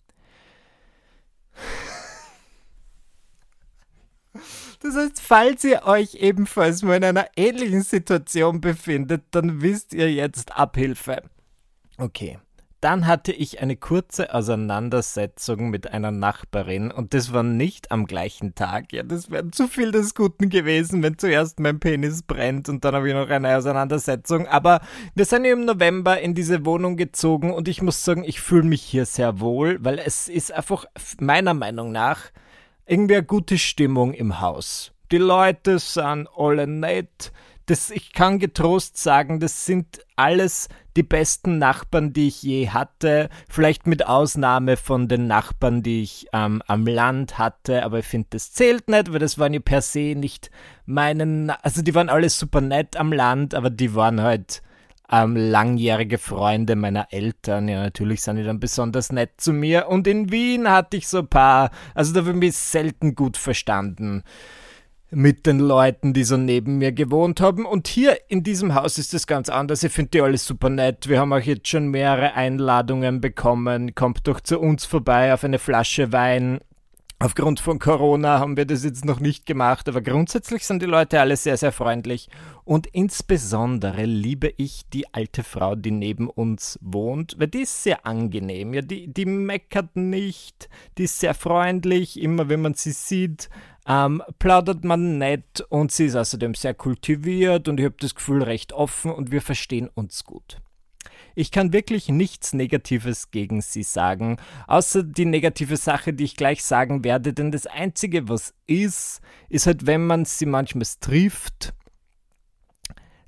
Das 4.80 4.96
heißt, 4.96 5.20
falls 5.20 5.64
ihr 5.64 5.84
euch 5.84 6.14
ebenfalls 6.16 6.82
mal 6.82 6.96
in 6.96 7.04
einer 7.04 7.26
ähnlichen 7.36 7.82
Situation 7.82 8.60
befindet, 8.60 9.24
dann 9.30 9.62
wisst 9.62 9.94
ihr 9.94 10.12
jetzt 10.12 10.56
Abhilfe. 10.56 11.22
Okay. 11.98 12.38
Dann 12.82 13.06
hatte 13.06 13.32
ich 13.32 13.60
eine 13.60 13.74
kurze 13.74 14.34
Auseinandersetzung 14.34 15.70
mit 15.70 15.90
einer 15.90 16.10
Nachbarin 16.10 16.90
und 16.90 17.14
das 17.14 17.32
war 17.32 17.42
nicht 17.42 17.90
am 17.90 18.06
gleichen 18.06 18.54
Tag. 18.54 18.92
Ja, 18.92 19.02
das 19.02 19.30
wäre 19.30 19.50
zu 19.50 19.66
viel 19.66 19.92
des 19.92 20.14
Guten 20.14 20.50
gewesen, 20.50 21.02
wenn 21.02 21.16
zuerst 21.16 21.58
mein 21.58 21.80
Penis 21.80 22.22
brennt 22.22 22.68
und 22.68 22.84
dann 22.84 22.94
habe 22.94 23.08
ich 23.08 23.14
noch 23.14 23.30
eine 23.30 23.56
Auseinandersetzung. 23.56 24.46
Aber 24.46 24.82
wir 25.14 25.24
sind 25.24 25.46
im 25.46 25.64
November 25.64 26.20
in 26.20 26.34
diese 26.34 26.66
Wohnung 26.66 26.96
gezogen 26.96 27.52
und 27.52 27.66
ich 27.66 27.80
muss 27.80 28.04
sagen, 28.04 28.24
ich 28.24 28.40
fühle 28.42 28.64
mich 28.64 28.82
hier 28.82 29.06
sehr 29.06 29.40
wohl, 29.40 29.78
weil 29.82 29.98
es 29.98 30.28
ist 30.28 30.52
einfach 30.52 30.84
meiner 31.18 31.54
Meinung 31.54 31.92
nach 31.92 32.30
irgendwie 32.86 33.16
eine 33.16 33.26
gute 33.26 33.58
Stimmung 33.58 34.14
im 34.14 34.40
Haus. 34.40 34.92
Die 35.12 35.18
Leute 35.18 35.78
sind 35.78 36.28
alle 36.36 36.66
nett. 36.66 37.32
Das, 37.66 37.90
ich 37.90 38.12
kann 38.12 38.38
getrost 38.38 38.96
sagen, 38.96 39.40
das 39.40 39.66
sind 39.66 40.00
alles 40.14 40.68
die 40.96 41.02
besten 41.02 41.58
Nachbarn, 41.58 42.12
die 42.12 42.28
ich 42.28 42.42
je 42.42 42.68
hatte. 42.70 43.28
Vielleicht 43.48 43.88
mit 43.88 44.06
Ausnahme 44.06 44.76
von 44.76 45.08
den 45.08 45.26
Nachbarn, 45.26 45.82
die 45.82 46.02
ich 46.02 46.28
ähm, 46.32 46.62
am 46.66 46.86
Land 46.86 47.38
hatte. 47.38 47.84
Aber 47.84 47.98
ich 47.98 48.06
finde, 48.06 48.28
das 48.30 48.52
zählt 48.52 48.88
nicht, 48.88 49.12
weil 49.12 49.18
das 49.18 49.38
waren 49.38 49.52
ja 49.52 49.60
per 49.60 49.82
se 49.82 50.14
nicht 50.16 50.50
meinen. 50.86 51.50
Also, 51.50 51.82
die 51.82 51.94
waren 51.94 52.08
alle 52.08 52.30
super 52.30 52.60
nett 52.60 52.96
am 52.96 53.12
Land, 53.12 53.54
aber 53.54 53.70
die 53.70 53.94
waren 53.94 54.22
halt 54.22 54.62
ähm, 55.10 55.36
langjährige 55.36 56.18
Freunde 56.18 56.76
meiner 56.76 57.08
Eltern. 57.10 57.68
Ja, 57.68 57.82
natürlich 57.82 58.22
sind 58.22 58.36
die 58.36 58.44
dann 58.44 58.60
besonders 58.60 59.12
nett 59.12 59.32
zu 59.36 59.52
mir. 59.52 59.88
Und 59.88 60.06
in 60.06 60.30
Wien 60.30 60.70
hatte 60.70 60.96
ich 60.96 61.08
so 61.08 61.18
ein 61.18 61.28
paar, 61.28 61.70
also 61.94 62.12
da 62.12 62.26
habe 62.26 62.44
ich 62.44 62.56
selten 62.56 63.14
gut 63.14 63.36
verstanden 63.36 64.22
mit 65.10 65.46
den 65.46 65.60
Leuten, 65.60 66.12
die 66.12 66.24
so 66.24 66.36
neben 66.36 66.78
mir 66.78 66.92
gewohnt 66.92 67.40
haben. 67.40 67.64
Und 67.64 67.86
hier 67.86 68.18
in 68.28 68.42
diesem 68.42 68.74
Haus 68.74 68.98
ist 68.98 69.14
es 69.14 69.26
ganz 69.26 69.48
anders. 69.48 69.82
Ich 69.82 69.92
finde 69.92 70.10
die 70.10 70.20
alles 70.20 70.44
super 70.44 70.68
nett. 70.68 71.08
Wir 71.08 71.20
haben 71.20 71.32
auch 71.32 71.40
jetzt 71.40 71.68
schon 71.68 71.88
mehrere 71.88 72.34
Einladungen 72.34 73.20
bekommen. 73.20 73.94
Kommt 73.94 74.26
doch 74.26 74.40
zu 74.40 74.58
uns 74.58 74.84
vorbei 74.84 75.32
auf 75.32 75.44
eine 75.44 75.58
Flasche 75.58 76.12
Wein. 76.12 76.60
Aufgrund 77.18 77.60
von 77.60 77.78
Corona 77.78 78.40
haben 78.40 78.58
wir 78.58 78.66
das 78.66 78.84
jetzt 78.84 79.06
noch 79.06 79.20
nicht 79.20 79.46
gemacht, 79.46 79.88
aber 79.88 80.02
grundsätzlich 80.02 80.66
sind 80.66 80.82
die 80.82 80.86
Leute 80.86 81.18
alle 81.18 81.36
sehr, 81.38 81.56
sehr 81.56 81.72
freundlich. 81.72 82.28
Und 82.64 82.86
insbesondere 82.88 84.04
liebe 84.04 84.52
ich 84.58 84.82
die 84.90 85.14
alte 85.14 85.42
Frau, 85.42 85.76
die 85.76 85.92
neben 85.92 86.28
uns 86.28 86.78
wohnt, 86.82 87.36
weil 87.38 87.48
die 87.48 87.62
ist 87.62 87.82
sehr 87.82 88.04
angenehm. 88.04 88.74
Ja, 88.74 88.82
die, 88.82 89.08
die 89.08 89.24
meckert 89.24 89.96
nicht, 89.96 90.68
die 90.98 91.04
ist 91.04 91.18
sehr 91.18 91.32
freundlich. 91.32 92.20
Immer 92.20 92.50
wenn 92.50 92.60
man 92.60 92.74
sie 92.74 92.92
sieht, 92.92 93.48
ähm, 93.88 94.22
plaudert 94.38 94.84
man 94.84 95.16
nett 95.16 95.62
und 95.70 95.92
sie 95.92 96.06
ist 96.06 96.16
außerdem 96.16 96.54
sehr 96.54 96.74
kultiviert 96.74 97.66
und 97.66 97.80
ich 97.80 97.86
habe 97.86 97.96
das 97.98 98.14
Gefühl 98.14 98.42
recht 98.42 98.74
offen 98.74 99.10
und 99.10 99.30
wir 99.30 99.40
verstehen 99.40 99.88
uns 99.94 100.24
gut. 100.24 100.60
Ich 101.38 101.50
kann 101.50 101.74
wirklich 101.74 102.08
nichts 102.08 102.54
Negatives 102.54 103.30
gegen 103.30 103.60
sie 103.60 103.82
sagen, 103.82 104.38
außer 104.66 105.02
die 105.02 105.26
negative 105.26 105.76
Sache, 105.76 106.14
die 106.14 106.24
ich 106.24 106.34
gleich 106.34 106.64
sagen 106.64 107.04
werde, 107.04 107.34
denn 107.34 107.52
das 107.52 107.66
Einzige, 107.66 108.30
was 108.30 108.54
ist, 108.66 109.20
ist 109.50 109.66
halt, 109.66 109.86
wenn 109.86 110.06
man 110.06 110.24
sie 110.24 110.46
manchmal 110.46 110.86
trifft, 110.98 111.74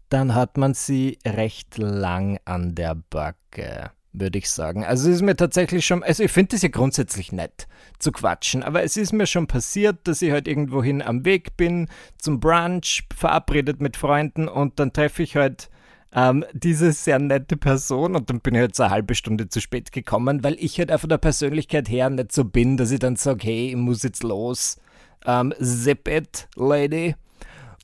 dann 0.09 0.35
hat 0.35 0.57
man 0.57 0.73
sie 0.73 1.19
recht 1.27 1.77
lang 1.77 2.41
an 2.47 2.75
der 2.75 2.95
Backe, 2.95 3.91
würde 4.15 4.38
ich 4.38 4.49
sagen. 4.49 4.87
Also 4.87 5.11
es 5.11 5.17
ist 5.17 5.23
mir 5.23 5.37
tatsächlich 5.37 5.85
schon, 5.85 6.03
also 6.03 6.23
ich 6.23 6.33
finde 6.33 6.57
es 6.57 6.62
ja 6.62 6.71
grundsätzlich 6.71 7.31
nett 7.31 7.69
zu 7.99 8.11
quatschen, 8.11 8.62
aber 8.62 8.83
es 8.85 8.97
ist 8.97 9.12
mir 9.12 9.27
schon 9.27 9.49
passiert, 9.49 10.09
dass 10.09 10.23
ich 10.23 10.31
halt 10.31 10.49
irgendwohin 10.49 11.03
am 11.03 11.27
Weg 11.27 11.59
bin, 11.59 11.88
zum 12.17 12.41
Brunch, 12.41 13.07
verabredet 13.15 13.83
mit 13.83 13.99
Freunden 13.99 14.49
und 14.49 14.81
dann 14.81 14.95
treffe 14.95 15.23
ich 15.23 15.37
halt 15.37 15.69
ähm, 16.15 16.45
diese 16.53 16.93
sehr 16.93 17.19
nette 17.19 17.57
Person 17.57 18.17
und 18.17 18.31
dann 18.31 18.41
bin 18.41 18.55
ich 18.55 18.62
jetzt 18.62 18.79
halt 18.79 18.87
eine 18.87 18.95
halbe 18.95 19.15
Stunde 19.15 19.49
zu 19.49 19.61
spät 19.61 19.93
gekommen, 19.93 20.43
weil 20.43 20.57
ich 20.59 20.79
halt 20.79 20.91
einfach 20.91 21.09
der 21.09 21.19
Persönlichkeit 21.19 21.88
her 21.88 22.09
nicht 22.11 22.33
so 22.33 22.45
bin, 22.45 22.77
dass 22.77 22.91
ich 22.91 22.99
dann 22.99 23.17
sage, 23.17 23.47
hey, 23.47 23.69
ich 23.71 23.77
muss 23.77 24.03
jetzt 24.03 24.23
los. 24.23 24.79
Ähm, 25.27 25.53
zip 25.61 26.09
it, 26.09 26.49
Lady. 26.57 27.15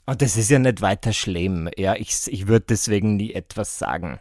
Und 0.06 0.22
das 0.22 0.36
ist 0.36 0.50
ja 0.50 0.58
nicht 0.58 0.82
weiter 0.82 1.12
schlimm. 1.12 1.68
Ja, 1.76 1.94
ich, 1.96 2.26
ich 2.26 2.46
würde 2.46 2.66
deswegen 2.68 3.16
nie 3.16 3.32
etwas 3.32 3.78
sagen. 3.78 4.20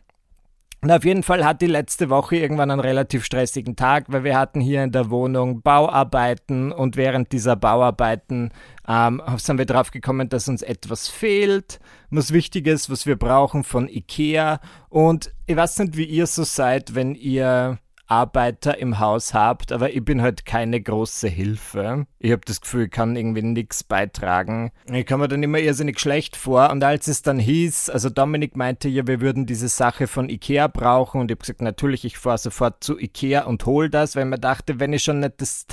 Und 0.83 0.91
auf 0.91 1.05
jeden 1.05 1.23
Fall 1.23 1.45
hat 1.45 1.61
die 1.61 1.67
letzte 1.67 2.09
Woche 2.09 2.35
irgendwann 2.35 2.69
einen 2.69 2.81
relativ 2.81 3.23
stressigen 3.23 3.77
Tag, 3.77 4.03
weil 4.09 4.25
wir 4.25 4.37
hatten 4.37 4.59
hier 4.59 4.83
in 4.83 4.91
der 4.91 5.09
Wohnung 5.09 5.61
Bauarbeiten 5.61 6.73
und 6.73 6.97
während 6.97 7.31
dieser 7.31 7.55
Bauarbeiten 7.55 8.51
ähm, 8.85 9.21
sind 9.37 9.59
wir 9.59 9.65
drauf 9.65 9.91
gekommen, 9.91 10.27
dass 10.27 10.49
uns 10.49 10.61
etwas 10.61 11.07
fehlt, 11.07 11.79
was 12.09 12.33
Wichtiges, 12.33 12.89
was 12.89 13.05
wir 13.05 13.15
brauchen 13.17 13.63
von 13.63 13.87
Ikea. 13.87 14.59
Und 14.89 15.33
ich 15.45 15.55
weiß 15.55 15.79
nicht, 15.79 15.95
wie 15.95 16.03
ihr 16.03 16.27
so 16.27 16.43
seid, 16.43 16.93
wenn 16.95 17.15
ihr 17.15 17.79
Arbeiter 18.07 18.77
im 18.77 18.99
Haus 18.99 19.33
habt, 19.33 19.71
aber 19.71 19.93
ich 19.93 20.03
bin 20.03 20.21
halt 20.21 20.45
keine 20.45 20.81
große 20.81 21.29
Hilfe. 21.29 22.07
Ich 22.23 22.31
habe 22.31 22.41
das 22.45 22.61
Gefühl, 22.61 22.85
ich 22.85 22.91
kann 22.91 23.17
irgendwie 23.17 23.41
nichts 23.41 23.83
beitragen. 23.83 24.71
Ich 24.89 25.05
komme 25.05 25.23
mir 25.23 25.27
dann 25.27 25.43
immer 25.43 25.59
irrsinnig 25.59 25.99
schlecht 25.99 26.37
vor. 26.37 26.69
Und 26.69 26.81
als 26.81 27.07
es 27.07 27.21
dann 27.21 27.37
hieß, 27.37 27.89
also 27.89 28.09
Dominik 28.09 28.55
meinte 28.55 28.87
ja, 28.87 29.05
wir 29.05 29.19
würden 29.19 29.45
diese 29.45 29.67
Sache 29.67 30.07
von 30.07 30.29
Ikea 30.29 30.67
brauchen. 30.67 31.19
Und 31.19 31.29
ich 31.29 31.35
habe 31.35 31.41
gesagt, 31.41 31.61
natürlich, 31.61 32.05
ich 32.05 32.17
fahre 32.17 32.37
sofort 32.37 32.81
zu 32.81 32.97
Ikea 32.97 33.43
und 33.43 33.65
hol 33.65 33.89
das, 33.89 34.15
weil 34.15 34.23
mir 34.23 34.39
dachte, 34.39 34.79
wenn 34.79 34.93
ich 34.93 35.03
schon 35.03 35.19
nicht 35.19 35.41
das, 35.41 35.65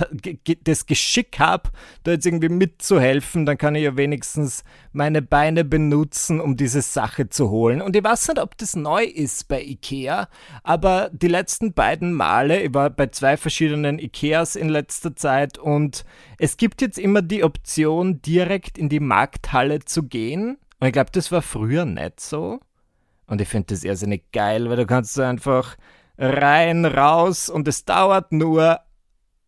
das 0.64 0.86
Geschick 0.86 1.38
habe, 1.38 1.70
da 2.02 2.10
jetzt 2.10 2.26
irgendwie 2.26 2.48
mitzuhelfen, 2.48 3.46
dann 3.46 3.56
kann 3.56 3.76
ich 3.76 3.84
ja 3.84 3.96
wenigstens 3.96 4.64
meine 4.90 5.22
Beine 5.22 5.64
benutzen, 5.64 6.40
um 6.40 6.56
diese 6.56 6.82
Sache 6.82 7.28
zu 7.28 7.50
holen. 7.50 7.80
Und 7.80 7.94
ich 7.94 8.02
weiß 8.02 8.26
nicht, 8.26 8.40
ob 8.40 8.58
das 8.58 8.74
neu 8.74 9.04
ist 9.04 9.46
bei 9.46 9.62
Ikea, 9.62 10.28
aber 10.64 11.10
die 11.12 11.28
letzten 11.28 11.74
beiden 11.74 12.12
Male, 12.12 12.60
ich 12.60 12.74
war 12.74 12.90
bei 12.90 13.06
zwei 13.06 13.36
verschiedenen 13.36 14.00
Ikeas 14.00 14.56
in 14.56 14.68
letzter 14.68 15.14
Zeit 15.14 15.56
und 15.56 16.04
es 16.42 16.56
gibt 16.56 16.80
jetzt 16.80 16.98
immer 16.98 17.20
die 17.20 17.44
Option, 17.44 18.22
direkt 18.22 18.78
in 18.78 18.88
die 18.88 18.98
Markthalle 18.98 19.80
zu 19.80 20.04
gehen. 20.04 20.56
Und 20.78 20.86
ich 20.86 20.92
glaube, 20.94 21.10
das 21.12 21.30
war 21.30 21.42
früher 21.42 21.84
nicht 21.84 22.18
so. 22.18 22.60
Und 23.26 23.42
ich 23.42 23.48
finde 23.48 23.74
das 23.74 23.84
irrsinnig 23.84 24.32
geil, 24.32 24.70
weil 24.70 24.78
du 24.78 24.86
kannst 24.86 25.12
so 25.12 25.20
einfach 25.20 25.76
rein, 26.16 26.86
raus 26.86 27.50
und 27.50 27.68
es 27.68 27.84
dauert 27.84 28.32
nur 28.32 28.80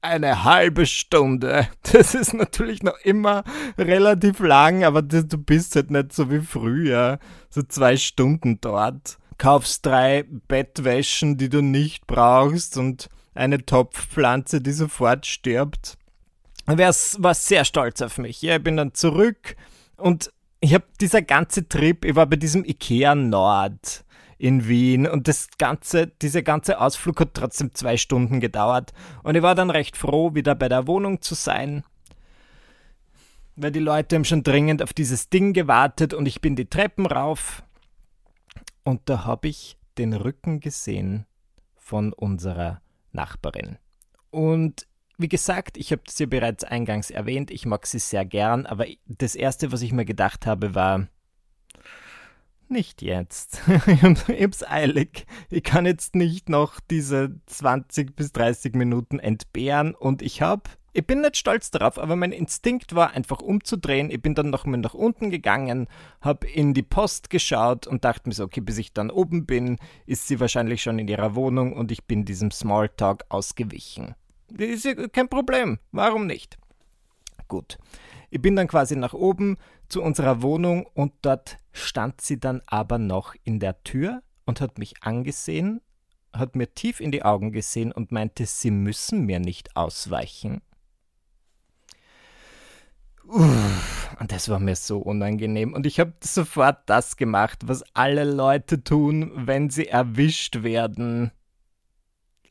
eine 0.02 0.44
halbe 0.44 0.84
Stunde. 0.84 1.66
Das 1.94 2.14
ist 2.14 2.34
natürlich 2.34 2.82
noch 2.82 2.98
immer 3.04 3.42
relativ 3.78 4.40
lang, 4.40 4.84
aber 4.84 5.00
du 5.00 5.38
bist 5.38 5.76
halt 5.76 5.90
nicht 5.90 6.12
so 6.12 6.30
wie 6.30 6.40
früher. 6.40 7.18
So 7.48 7.62
zwei 7.62 7.96
Stunden 7.96 8.60
dort. 8.60 9.16
Kaufst 9.38 9.86
drei 9.86 10.26
Bettwäschen, 10.46 11.38
die 11.38 11.48
du 11.48 11.62
nicht 11.62 12.06
brauchst 12.06 12.76
und 12.76 13.08
eine 13.34 13.64
Topfpflanze, 13.64 14.60
die 14.60 14.72
sofort 14.72 15.24
stirbt. 15.24 15.96
War 16.66 17.34
sehr 17.34 17.64
stolz 17.64 18.00
auf 18.02 18.18
mich. 18.18 18.42
Ich 18.42 18.62
bin 18.62 18.76
dann 18.76 18.94
zurück 18.94 19.56
und 19.96 20.32
ich 20.60 20.74
habe 20.74 20.84
dieser 21.00 21.22
ganze 21.22 21.68
Trip, 21.68 22.04
ich 22.04 22.14
war 22.14 22.26
bei 22.26 22.36
diesem 22.36 22.64
Ikea 22.64 23.14
Nord 23.14 24.04
in 24.38 24.68
Wien 24.68 25.06
und 25.06 25.28
das 25.28 25.48
ganze, 25.58 26.06
dieser 26.06 26.42
ganze 26.42 26.80
Ausflug 26.80 27.20
hat 27.20 27.34
trotzdem 27.34 27.74
zwei 27.74 27.96
Stunden 27.96 28.40
gedauert 28.40 28.92
und 29.22 29.34
ich 29.34 29.42
war 29.42 29.54
dann 29.54 29.70
recht 29.70 29.96
froh, 29.96 30.34
wieder 30.34 30.54
bei 30.54 30.68
der 30.68 30.86
Wohnung 30.86 31.20
zu 31.20 31.34
sein, 31.34 31.84
weil 33.56 33.72
die 33.72 33.80
Leute 33.80 34.16
haben 34.16 34.24
schon 34.24 34.44
dringend 34.44 34.82
auf 34.82 34.92
dieses 34.92 35.28
Ding 35.28 35.52
gewartet 35.52 36.14
und 36.14 36.26
ich 36.26 36.40
bin 36.40 36.54
die 36.54 36.70
Treppen 36.70 37.06
rauf 37.06 37.64
und 38.84 39.00
da 39.06 39.24
habe 39.24 39.48
ich 39.48 39.76
den 39.98 40.12
Rücken 40.12 40.60
gesehen 40.60 41.26
von 41.76 42.12
unserer 42.12 42.80
Nachbarin. 43.12 43.78
Und 44.30 44.86
wie 45.18 45.28
gesagt, 45.28 45.76
ich 45.76 45.92
habe 45.92 46.02
das 46.04 46.18
ja 46.18 46.26
bereits 46.26 46.64
eingangs 46.64 47.10
erwähnt, 47.10 47.50
ich 47.50 47.66
mag 47.66 47.86
sie 47.86 47.98
sehr 47.98 48.24
gern, 48.24 48.66
aber 48.66 48.86
das 49.06 49.34
Erste, 49.34 49.72
was 49.72 49.82
ich 49.82 49.92
mir 49.92 50.04
gedacht 50.04 50.46
habe, 50.46 50.74
war, 50.74 51.06
nicht 52.68 53.02
jetzt. 53.02 53.60
ich 53.86 54.02
hab's 54.02 54.66
eilig. 54.66 55.26
Ich 55.50 55.62
kann 55.62 55.84
jetzt 55.84 56.14
nicht 56.16 56.48
noch 56.48 56.80
diese 56.80 57.38
20 57.46 58.16
bis 58.16 58.32
30 58.32 58.74
Minuten 58.74 59.18
entbehren 59.18 59.94
und 59.94 60.22
ich 60.22 60.40
hab 60.40 60.70
ich 60.94 61.06
bin 61.06 61.22
nicht 61.22 61.38
stolz 61.38 61.70
darauf, 61.70 61.98
aber 61.98 62.16
mein 62.16 62.32
Instinkt 62.32 62.94
war 62.94 63.12
einfach 63.12 63.40
umzudrehen. 63.40 64.10
Ich 64.10 64.20
bin 64.20 64.34
dann 64.34 64.50
nochmal 64.50 64.78
nach 64.78 64.92
unten 64.92 65.30
gegangen, 65.30 65.88
habe 66.20 66.46
in 66.46 66.74
die 66.74 66.82
Post 66.82 67.30
geschaut 67.30 67.86
und 67.86 68.04
dachte 68.04 68.28
mir 68.28 68.34
so, 68.34 68.44
okay, 68.44 68.60
bis 68.60 68.76
ich 68.76 68.92
dann 68.92 69.10
oben 69.10 69.46
bin, 69.46 69.78
ist 70.04 70.28
sie 70.28 70.38
wahrscheinlich 70.38 70.82
schon 70.82 70.98
in 70.98 71.08
ihrer 71.08 71.34
Wohnung 71.34 71.72
und 71.72 71.90
ich 71.90 72.04
bin 72.04 72.26
diesem 72.26 72.50
Smalltalk 72.50 73.24
ausgewichen. 73.30 74.14
Das 74.54 74.68
ist 74.68 74.84
ja 74.84 74.94
kein 75.08 75.28
Problem. 75.28 75.78
Warum 75.92 76.26
nicht? 76.26 76.58
Gut. 77.48 77.78
Ich 78.30 78.40
bin 78.40 78.56
dann 78.56 78.68
quasi 78.68 78.96
nach 78.96 79.14
oben 79.14 79.56
zu 79.88 80.02
unserer 80.02 80.42
Wohnung 80.42 80.86
und 80.94 81.12
dort 81.22 81.58
stand 81.72 82.20
sie 82.20 82.40
dann 82.40 82.62
aber 82.66 82.98
noch 82.98 83.34
in 83.44 83.60
der 83.60 83.82
Tür 83.82 84.22
und 84.46 84.60
hat 84.60 84.78
mich 84.78 85.02
angesehen, 85.02 85.80
hat 86.32 86.56
mir 86.56 86.74
tief 86.74 87.00
in 87.00 87.12
die 87.12 87.24
Augen 87.24 87.52
gesehen 87.52 87.92
und 87.92 88.10
meinte, 88.10 88.46
sie 88.46 88.70
müssen 88.70 89.26
mir 89.26 89.38
nicht 89.38 89.76
ausweichen. 89.76 90.62
Uff, 93.26 94.16
und 94.18 94.32
das 94.32 94.48
war 94.48 94.58
mir 94.58 94.76
so 94.76 94.98
unangenehm. 94.98 95.72
Und 95.72 95.86
ich 95.86 96.00
habe 96.00 96.14
sofort 96.22 96.78
das 96.86 97.16
gemacht, 97.16 97.60
was 97.64 97.84
alle 97.94 98.24
Leute 98.24 98.82
tun, 98.82 99.32
wenn 99.34 99.70
sie 99.70 99.88
erwischt 99.88 100.62
werden. 100.62 101.32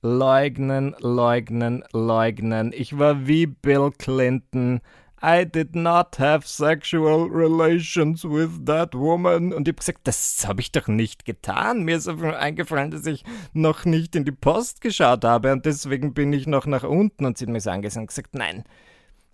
Leugnen, 0.04 0.96
leugnen, 1.00 1.84
leugnen. 1.94 2.74
Ich 2.74 2.98
war 2.98 3.28
wie 3.28 3.46
Bill 3.46 3.92
Clinton. 3.96 4.82
I 5.24 5.46
did 5.46 5.76
not 5.76 6.18
have 6.18 6.48
sexual 6.48 7.30
relations 7.30 8.24
with 8.24 8.66
that 8.66 8.96
woman. 8.96 9.54
Und 9.54 9.68
ich 9.68 9.74
habe 9.74 9.80
gesagt, 9.80 10.00
das 10.06 10.48
habe 10.48 10.62
ich 10.62 10.72
doch 10.72 10.88
nicht 10.88 11.26
getan. 11.26 11.84
Mir 11.84 11.98
ist 11.98 12.08
eingefallen, 12.08 12.90
dass 12.90 13.06
ich 13.06 13.24
noch 13.54 13.86
nicht 13.86 14.16
in 14.16 14.26
die 14.26 14.32
Post 14.32 14.82
geschaut 14.82 15.24
habe 15.24 15.52
und 15.52 15.68
deswegen 15.68 16.16
bin 16.16 16.34
ich 16.34 16.48
noch 16.48 16.66
nach 16.66 16.84
unten. 16.84 17.26
Und 17.26 17.38
sie 17.38 17.46
hat 17.46 17.52
mir 17.52 17.62
so 17.62 17.70
angesehen 17.70 18.02
und 18.02 18.08
gesagt, 18.08 18.34
nein, 18.34 18.64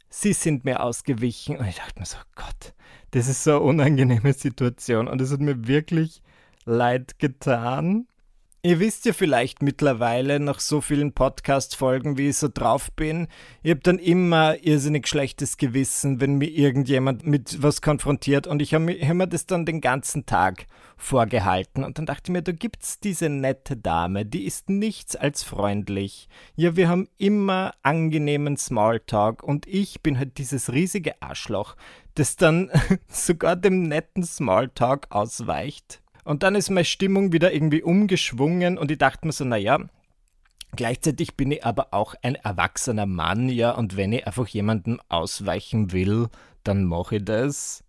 sie 0.09 0.33
sind 0.33 0.65
mir 0.65 0.83
ausgewichen. 0.83 1.55
Und 1.55 1.67
ich 1.67 1.77
dachte 1.77 1.97
mir 2.00 2.05
so, 2.05 2.17
Gott, 2.36 2.74
das 3.12 3.29
ist 3.29 3.45
so 3.45 3.51
eine 3.51 3.62
unangenehme 3.62 4.33
Situation. 4.33 5.07
Und 5.07 5.21
es 5.21 5.31
hat 5.31 5.39
mir 5.39 5.65
wirklich 5.65 6.21
leid 6.65 7.19
getan. 7.19 8.07
Ihr 8.67 8.81
wisst 8.81 9.05
ja 9.05 9.13
vielleicht 9.13 9.62
mittlerweile 9.62 10.41
nach 10.41 10.59
so 10.59 10.81
vielen 10.81 11.13
Podcast-Folgen, 11.13 12.17
wie 12.17 12.27
ich 12.27 12.36
so 12.36 12.50
drauf 12.53 12.91
bin, 12.91 13.29
ich 13.63 13.71
habe 13.71 13.79
dann 13.79 13.97
immer 13.97 14.62
irrsinnig 14.62 15.07
schlechtes 15.07 15.55
Gewissen, 15.55 16.19
wenn 16.19 16.36
mir 16.36 16.50
irgendjemand 16.50 17.25
mit 17.25 17.63
was 17.63 17.81
konfrontiert 17.81 18.45
und 18.45 18.62
ich 18.62 18.74
habe 18.74 18.83
mir, 18.83 19.27
das 19.27 19.45
dann 19.45 19.65
den 19.65 19.79
ganzen 19.79 20.25
Tag 20.25 20.67
vorgehalten 20.97 21.86
und 21.86 21.97
dann 21.97 22.05
dachte 22.05 22.24
ich 22.25 22.33
mir, 22.33 22.41
da 22.41 22.51
gibt's 22.51 23.00
diese 23.00 23.29
nette 23.29 23.77
Dame, 23.77 24.25
die 24.25 24.43
ist 24.43 24.69
nichts 24.69 25.15
als 25.15 25.43
freundlich. 25.43 26.27
Ja, 26.57 26.75
wir 26.75 26.89
haben 26.89 27.07
immer 27.17 27.71
angenehmen 27.83 28.57
Smalltalk 28.57 29.43
und 29.43 29.65
ich 29.65 30.01
bin 30.01 30.19
halt 30.19 30.38
dieses 30.39 30.74
riesige 30.74 31.21
Arschloch, 31.21 31.77
das 32.15 32.36
dann 32.36 32.69
sogar 33.07 33.55
dem 33.55 33.83
netten 33.83 34.24
Smalltalk 34.24 35.07
ausweicht. 35.09 36.01
Und 36.27 36.43
dann 36.43 36.55
ist 36.55 36.69
meine 36.69 36.84
Stimmung 36.84 37.31
wieder 37.31 37.53
irgendwie 37.53 37.81
umgeschwungen 37.81 38.77
und 38.77 38.91
ich 38.91 38.98
dachte 38.98 39.25
mir 39.25 39.31
so, 39.31 39.46
naja, 39.46 39.79
Gleichzeitig 40.75 41.36
bin 41.38 41.51
ich 41.51 41.65
aber 41.65 41.93
auch 41.93 42.13
ein 42.22 42.36
erwachsener 42.36 43.05
Mann, 43.05 43.48
ja, 43.48 43.72
und 43.72 43.96
wenn 43.96 44.12
ich 44.12 44.27
einfach 44.27 44.48
jemandem 44.48 45.00
ausweichen 45.07 45.93
will, 45.93 46.27
dann 46.63 46.84
mache 46.84 47.15
ich 47.15 47.24
das. 47.25 47.86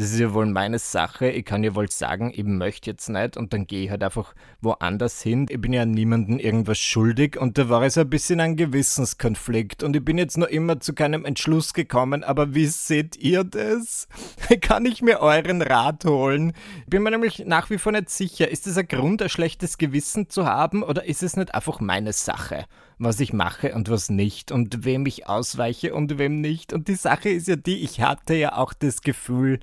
Das 0.00 0.12
ist 0.12 0.18
ja 0.18 0.32
wohl 0.32 0.46
meine 0.46 0.78
Sache. 0.78 1.28
Ich 1.28 1.44
kann 1.44 1.62
ja 1.62 1.74
wohl 1.74 1.90
sagen, 1.90 2.32
ich 2.34 2.44
möchte 2.44 2.88
jetzt 2.88 3.10
nicht 3.10 3.36
und 3.36 3.52
dann 3.52 3.66
gehe 3.66 3.84
ich 3.84 3.90
halt 3.90 4.02
einfach 4.02 4.34
woanders 4.62 5.20
hin. 5.20 5.44
Ich 5.50 5.60
bin 5.60 5.74
ja 5.74 5.84
niemandem 5.84 6.38
irgendwas 6.38 6.78
schuldig 6.78 7.38
und 7.38 7.58
da 7.58 7.68
war 7.68 7.82
es 7.82 7.98
ein 7.98 8.08
bisschen 8.08 8.40
ein 8.40 8.56
Gewissenskonflikt 8.56 9.82
und 9.82 9.94
ich 9.94 10.02
bin 10.02 10.16
jetzt 10.16 10.38
noch 10.38 10.46
immer 10.46 10.80
zu 10.80 10.94
keinem 10.94 11.26
Entschluss 11.26 11.74
gekommen, 11.74 12.24
aber 12.24 12.54
wie 12.54 12.64
seht 12.64 13.18
ihr 13.18 13.44
das? 13.44 14.08
kann 14.62 14.86
ich 14.86 15.02
mir 15.02 15.20
euren 15.20 15.60
Rat 15.60 16.06
holen? 16.06 16.54
Ich 16.84 16.88
bin 16.88 17.02
mir 17.02 17.10
nämlich 17.10 17.44
nach 17.44 17.68
wie 17.68 17.76
vor 17.76 17.92
nicht 17.92 18.08
sicher, 18.08 18.48
ist 18.48 18.66
es 18.66 18.78
ein 18.78 18.88
Grund, 18.88 19.20
ein 19.20 19.28
schlechtes 19.28 19.76
Gewissen 19.76 20.30
zu 20.30 20.46
haben 20.46 20.82
oder 20.82 21.04
ist 21.04 21.22
es 21.22 21.36
nicht 21.36 21.54
einfach 21.54 21.78
meine 21.80 22.14
Sache? 22.14 22.64
was 23.02 23.18
ich 23.18 23.32
mache 23.32 23.74
und 23.74 23.88
was 23.88 24.10
nicht 24.10 24.52
und 24.52 24.84
wem 24.84 25.06
ich 25.06 25.26
ausweiche 25.26 25.94
und 25.94 26.18
wem 26.18 26.42
nicht. 26.42 26.74
Und 26.74 26.86
die 26.86 26.96
Sache 26.96 27.30
ist 27.30 27.48
ja 27.48 27.56
die, 27.56 27.82
ich 27.82 28.02
hatte 28.02 28.34
ja 28.34 28.58
auch 28.58 28.74
das 28.74 29.00
Gefühl, 29.00 29.58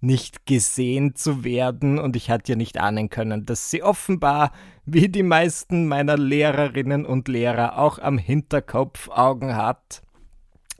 nicht 0.00 0.46
gesehen 0.46 1.14
zu 1.14 1.44
werden 1.44 1.98
und 1.98 2.16
ich 2.16 2.30
hatte 2.30 2.52
ja 2.52 2.56
nicht 2.56 2.78
ahnen 2.78 3.10
können, 3.10 3.46
dass 3.46 3.70
sie 3.70 3.82
offenbar, 3.82 4.52
wie 4.86 5.08
die 5.08 5.22
meisten 5.22 5.88
meiner 5.88 6.16
Lehrerinnen 6.16 7.04
und 7.04 7.28
Lehrer, 7.28 7.78
auch 7.78 7.98
am 7.98 8.18
Hinterkopf 8.18 9.08
Augen 9.08 9.56
hat. 9.56 10.02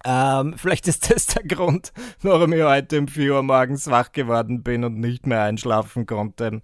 Ähm, 0.04 0.54
vielleicht 0.56 0.86
ist 0.86 1.10
das 1.10 1.26
der 1.26 1.44
Grund, 1.44 1.92
warum 2.22 2.52
ich 2.52 2.62
heute 2.62 3.00
um 3.00 3.08
4 3.08 3.34
Uhr 3.34 3.42
morgens 3.42 3.88
wach 3.88 4.12
geworden 4.12 4.62
bin 4.62 4.84
und 4.84 4.98
nicht 4.98 5.26
mehr 5.26 5.42
einschlafen 5.42 6.06
konnte. 6.06 6.62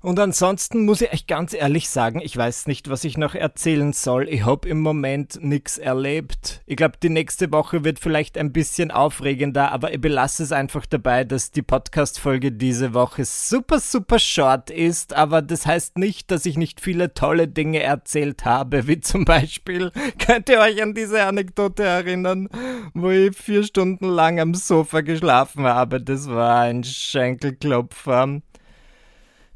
Und 0.00 0.20
ansonsten 0.20 0.84
muss 0.84 1.00
ich 1.00 1.12
euch 1.12 1.26
ganz 1.26 1.52
ehrlich 1.54 1.88
sagen, 1.88 2.20
ich 2.22 2.36
weiß 2.36 2.66
nicht, 2.66 2.90
was 2.90 3.04
ich 3.04 3.16
noch 3.16 3.34
erzählen 3.34 3.92
soll. 3.92 4.28
Ich 4.28 4.44
habe 4.44 4.68
im 4.68 4.80
Moment 4.80 5.42
nichts 5.42 5.78
erlebt. 5.78 6.62
Ich 6.66 6.76
glaube, 6.76 6.98
die 7.02 7.08
nächste 7.08 7.50
Woche 7.50 7.84
wird 7.84 7.98
vielleicht 7.98 8.38
ein 8.38 8.52
bisschen 8.52 8.90
aufregender, 8.90 9.72
aber 9.72 9.92
ich 9.92 10.00
belasse 10.00 10.42
es 10.42 10.52
einfach 10.52 10.86
dabei, 10.86 11.24
dass 11.24 11.50
die 11.50 11.62
Podcast-Folge 11.62 12.52
diese 12.52 12.94
Woche 12.94 13.24
super, 13.24 13.80
super 13.80 14.18
short 14.18 14.70
ist. 14.70 15.14
Aber 15.14 15.42
das 15.42 15.66
heißt 15.66 15.98
nicht, 15.98 16.30
dass 16.30 16.46
ich 16.46 16.56
nicht 16.56 16.80
viele 16.80 17.14
tolle 17.14 17.48
Dinge 17.48 17.82
erzählt 17.82 18.44
habe, 18.44 18.86
wie 18.86 19.00
zum 19.00 19.24
Beispiel, 19.24 19.90
könnt 20.24 20.48
ihr 20.48 20.60
euch 20.60 20.82
an 20.82 20.94
diese 20.94 21.24
Anekdote 21.24 21.82
erinnern, 21.82 22.48
wo 22.94 23.10
ich 23.10 23.36
vier 23.36 23.64
Stunden 23.64 24.08
lang 24.08 24.40
am 24.40 24.54
Sofa 24.54 25.00
geschlafen 25.00 25.64
habe. 25.64 26.00
Das 26.00 26.28
war 26.28 26.60
ein 26.60 26.84
Schenkelklopfer. 26.84 28.40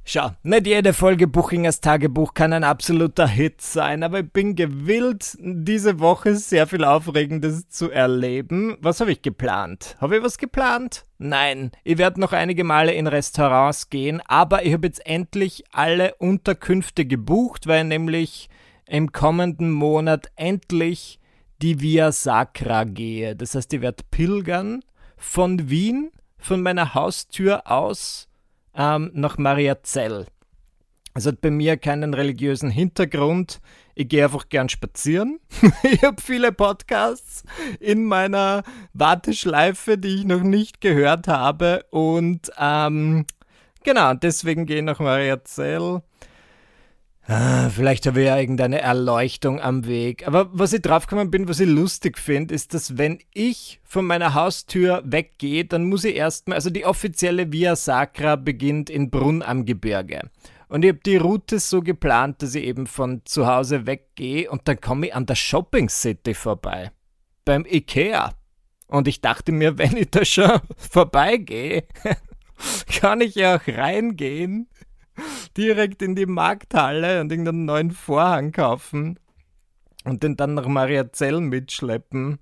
Schau, 0.05 0.31
nicht 0.43 0.67
jede 0.67 0.93
Folge 0.93 1.29
Buchingers 1.29 1.81
Tagebuch 1.81 2.35
kann 2.35 2.53
ein 2.53 2.65
absoluter 2.65 3.29
Hit 3.29 3.61
sein, 3.61 4.03
aber 4.03 4.21
ich 4.21 4.33
bin 4.33 4.57
gewillt, 4.57 5.37
diese 5.39 6.01
Woche 6.01 6.35
sehr 6.35 6.67
viel 6.67 6.85
Aufregendes 6.85 7.69
zu 7.69 7.91
erleben. 7.91 8.77
Was 8.81 9.01
habe 9.01 9.13
ich 9.13 9.23
geplant? 9.23 9.97
Habe 10.01 10.17
ich 10.17 10.23
was 10.23 10.39
geplant? 10.39 11.05
Nein, 11.19 11.71
ich 11.85 11.99
werde 11.99 12.19
noch 12.19 12.33
einige 12.33 12.65
Male 12.65 12.93
in 12.93 13.07
Restaurants 13.07 13.91
gehen, 13.91 14.21
aber 14.27 14.65
ich 14.65 14.73
habe 14.73 14.87
jetzt 14.87 15.07
endlich 15.07 15.65
alle 15.71 16.15
Unterkünfte 16.17 17.05
gebucht, 17.05 17.67
weil 17.67 17.85
nämlich 17.85 18.49
im 18.87 19.13
kommenden 19.13 19.71
Monat 19.71 20.33
endlich 20.35 21.21
die 21.63 21.81
Via 21.81 22.11
Sacra 22.11 22.85
gehe. 22.85 23.37
Das 23.37 23.55
heißt, 23.55 23.73
ich 23.75 23.83
werde 23.83 24.03
pilgern 24.11 24.83
von 25.17 25.69
Wien, 25.69 26.11
von 26.39 26.63
meiner 26.63 26.95
Haustür 26.95 27.71
aus 27.71 28.30
ähm, 28.75 29.11
nach 29.15 29.39
Mariazell. 29.39 30.27
Es 31.15 31.27
hat 31.27 31.41
bei 31.41 31.51
mir 31.51 31.77
keinen 31.77 32.15
religiösen 32.15 32.71
Hintergrund. 32.71 33.61
Ich 33.97 34.09
gehe 34.09 34.25
einfach 34.25 34.49
gern 34.49 34.69
spazieren. 34.69 35.41
ich 35.83 36.03
habe 36.05 36.23
viele 36.23 36.53
Podcasts 36.53 37.43
in 37.81 38.05
meiner 38.05 38.63
Warteschleife, 38.93 39.99
die 39.99 40.21
ich 40.21 40.25
noch 40.25 40.43
nicht 40.43 40.81
gehört 40.81 41.27
habe. 41.27 41.85
Und 41.91 42.53
ähm, 42.59 43.27
genau, 43.83 44.15
deswegen 44.15 44.67
gehe 44.67 44.79
ich 44.79 44.85
nach 44.85 45.01
Mariazell. 45.01 46.03
Ah, 47.27 47.69
vielleicht 47.69 48.07
habe 48.07 48.21
ich 48.21 48.27
ja 48.27 48.39
irgendeine 48.39 48.81
Erleuchtung 48.81 49.61
am 49.61 49.87
Weg. 49.87 50.27
Aber 50.27 50.49
was 50.53 50.73
ich 50.73 50.83
draufgekommen 50.83 51.31
bin, 51.31 51.49
was 51.49 51.61
ich 51.61 51.69
lustig 51.69 52.19
finde, 52.19 52.55
ist, 52.55 52.75
dass 52.75 52.99
wenn 52.99 53.19
ich 53.33 53.81
von 53.85 54.05
meiner 54.05 54.35
Haustür 54.35 55.03
weggehe, 55.05 55.65
dann 55.65 55.85
muss 55.85 56.05
ich 56.05 56.17
erstmal, 56.17 56.57
also 56.57 56.71
die 56.71 56.87
offizielle 56.87 57.53
Via 57.53 57.77
Sacra 57.77 58.37
beginnt 58.37 58.91
in 58.91 59.11
Brunn 59.11 59.43
am 59.43 59.65
Gebirge. 59.65 60.31
Und 60.69 60.85
ich 60.85 60.91
habe 60.91 61.01
die 61.05 61.17
Route 61.17 61.59
so 61.59 61.83
geplant, 61.83 62.43
dass 62.43 62.55
ich 62.55 62.65
eben 62.65 62.87
von 62.87 63.23
zu 63.25 63.47
Hause 63.47 63.87
weggehe 63.87 64.51
und 64.51 64.67
dann 64.67 64.81
komme 64.81 65.09
ich 65.09 65.15
an 65.15 65.27
der 65.27 65.35
Shopping 65.35 65.89
City 65.89 66.33
vorbei. 66.33 66.91
Beim 67.45 67.67
Ikea. 67.67 68.35
Und 68.87 69.09
ich 69.09 69.21
dachte 69.21 69.53
mir, 69.53 69.79
wenn 69.79 69.97
ich 69.97 70.11
da 70.11 70.25
schon 70.25 70.61
vorbeigehe, 70.77 71.85
kann 73.01 73.21
ich 73.21 73.35
ja 73.35 73.57
auch 73.57 73.69
reingehen 73.69 74.69
direkt 75.57 76.03
in 76.03 76.15
die 76.15 76.27
Markthalle 76.27 77.21
und 77.21 77.31
irgendeinen 77.31 77.65
neuen 77.65 77.91
Vorhang 77.91 78.53
kaufen 78.53 79.19
und 80.05 80.23
den 80.23 80.37
dann 80.37 80.55
nach 80.55 80.67
Mariazell 80.67 81.41
mitschleppen. 81.41 82.39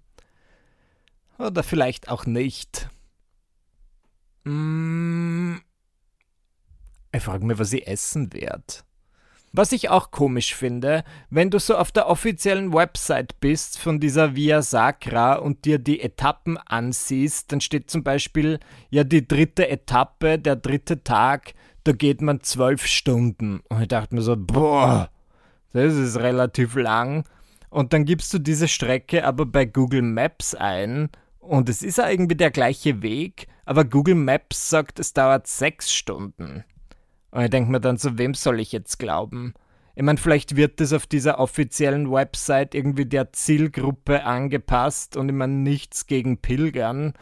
Oder 1.39 1.63
vielleicht 1.63 2.09
auch 2.09 2.27
nicht. 2.27 2.89
Mm. 4.45 5.57
Ich 7.13 7.23
frage 7.23 7.47
mich, 7.47 7.59
was 7.59 7.73
ich 7.73 7.87
essen 7.87 8.33
werde. 8.33 8.63
Was 9.53 9.73
ich 9.73 9.89
auch 9.89 10.11
komisch 10.11 10.55
finde, 10.55 11.05
wenn 11.31 11.51
du 11.51 11.59
so 11.59 11.77
auf 11.77 11.91
der 11.91 12.09
offiziellen 12.09 12.73
Website 12.75 13.41
bist 13.41 13.79
von 13.79 13.99
dieser 13.99 14.37
Via 14.37 14.61
Sacra 14.61 15.37
und 15.37 15.65
dir 15.65 15.79
die 15.79 16.01
Etappen 16.01 16.59
ansiehst, 16.59 17.51
dann 17.51 17.63
steht 17.63 17.91
zum 17.91 18.05
Beispiel 18.05 18.61
ja 18.91 19.05
die 19.05 19.27
dritte 19.27 19.69
Etappe, 19.69 20.39
der 20.39 20.57
dritte 20.57 21.03
Tag 21.03 21.55
da 21.89 21.93
geht 21.93 22.21
man 22.21 22.43
zwölf 22.43 22.87
Stunden. 22.87 23.61
Und 23.71 23.81
ich 23.81 23.89
dachte 23.89 24.15
mir 24.15 24.21
so, 24.21 24.37
boah, 24.37 25.09
das 25.73 25.95
ist 25.95 26.19
relativ 26.19 26.75
lang. 26.75 27.25
Und 27.71 27.95
dann 27.95 28.05
gibst 28.05 28.33
du 28.35 28.39
diese 28.39 28.69
Strecke 28.69 29.25
aber 29.25 29.47
bei 29.47 29.65
Google 29.65 30.03
Maps 30.03 30.55
ein 30.55 31.09
und 31.41 31.71
es 31.71 31.83
ist 31.83 31.99
irgendwie 31.99 32.35
der 32.35 32.51
gleiche 32.51 33.01
Weg, 33.01 33.47
aber 33.65 33.87
Google 33.87 34.17
Maps 34.17 34.69
sagt, 34.69 34.99
es 34.99 35.15
dauert 35.15 35.47
sechs 35.47 35.91
Stunden. 35.91 36.65
Und 37.31 37.43
ich 37.43 37.51
denke 37.51 37.71
mir 37.71 37.81
dann 37.81 37.97
so, 37.97 38.19
wem 38.19 38.35
soll 38.35 38.61
ich 38.61 38.73
jetzt 38.73 38.99
glauben? 38.99 39.55
Ich 39.95 40.03
meine, 40.03 40.19
vielleicht 40.19 40.57
wird 40.57 40.81
das 40.81 40.93
auf 40.93 41.07
dieser 41.07 41.39
offiziellen 41.39 42.13
Website 42.13 42.75
irgendwie 42.75 43.07
der 43.07 43.33
Zielgruppe 43.33 44.25
angepasst 44.25 45.17
und 45.17 45.31
ich 45.31 45.35
meine 45.35 45.55
nichts 45.55 46.07
gegen 46.07 46.39
Pilgern, 46.39 47.15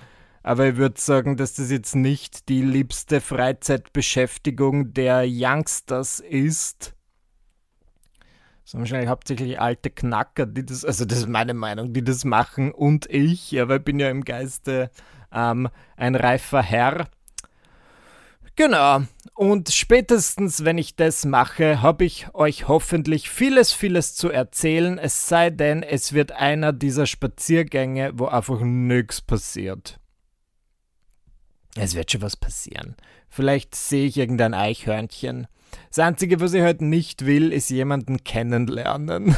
aber 0.47 0.69
ich 0.69 0.77
würde 0.77 1.01
sagen, 1.01 1.37
dass 1.37 1.55
das 1.55 1.73
jetzt 1.73 1.97
nicht 1.97 2.49
die 2.49 2.63
liebste 2.63 3.21
Freizeitbeschäftigung 3.21 4.95
der 4.95 5.25
Youngsters 5.27 6.21
ist. 6.21 6.95
Das 8.63 8.71
sind 8.71 8.79
wahrscheinlich 8.79 9.09
hauptsächlich 9.09 9.61
alte 9.61 9.91
Knacker, 9.91 10.47
die 10.47 10.65
das, 10.65 10.85
also 10.85 11.05
das 11.05 11.19
ist 11.19 11.29
meine 11.29 11.53
Meinung, 11.53 11.93
die 11.93 12.05
das 12.05 12.25
machen 12.25 12.71
und 12.71 13.11
ich, 13.11 13.61
aber 13.61 13.77
ich 13.77 13.83
bin 13.83 13.99
ja 13.99 14.09
im 14.09 14.23
Geiste 14.23 14.93
ähm, 15.33 15.69
ein 15.97 16.15
reifer 16.15 16.63
Herr. 16.63 17.09
Genau. 18.55 19.01
Und 19.35 19.71
spätestens, 19.71 20.65
wenn 20.65 20.79
ich 20.79 20.95
das 20.95 21.25
mache, 21.25 21.83
habe 21.83 22.05
ich 22.05 22.33
euch 22.35 22.69
hoffentlich 22.69 23.31
vieles, 23.31 23.73
vieles 23.73 24.15
zu 24.15 24.31
erzählen. 24.31 24.97
Es 24.97 25.27
sei 25.29 25.51
denn, 25.51 25.83
es 25.83 26.13
wird 26.13 26.31
einer 26.31 26.73
dieser 26.73 27.07
Spaziergänge, 27.07 28.13
wo 28.15 28.27
einfach 28.27 28.61
nichts 28.61 29.21
passiert. 29.21 29.99
Es 31.77 31.95
wird 31.95 32.11
schon 32.11 32.23
was 32.23 32.37
passieren. 32.37 32.97
Vielleicht 33.29 33.75
sehe 33.75 34.07
ich 34.07 34.17
irgendein 34.17 34.55
Eichhörnchen. 34.55 35.47
Das 35.89 35.99
Einzige, 35.99 36.41
was 36.41 36.55
ich 36.55 36.63
halt 36.63 36.81
nicht 36.81 37.27
will, 37.27 37.53
ist 37.53 37.71
jemanden 37.71 38.25
kennenlernen. 38.25 39.37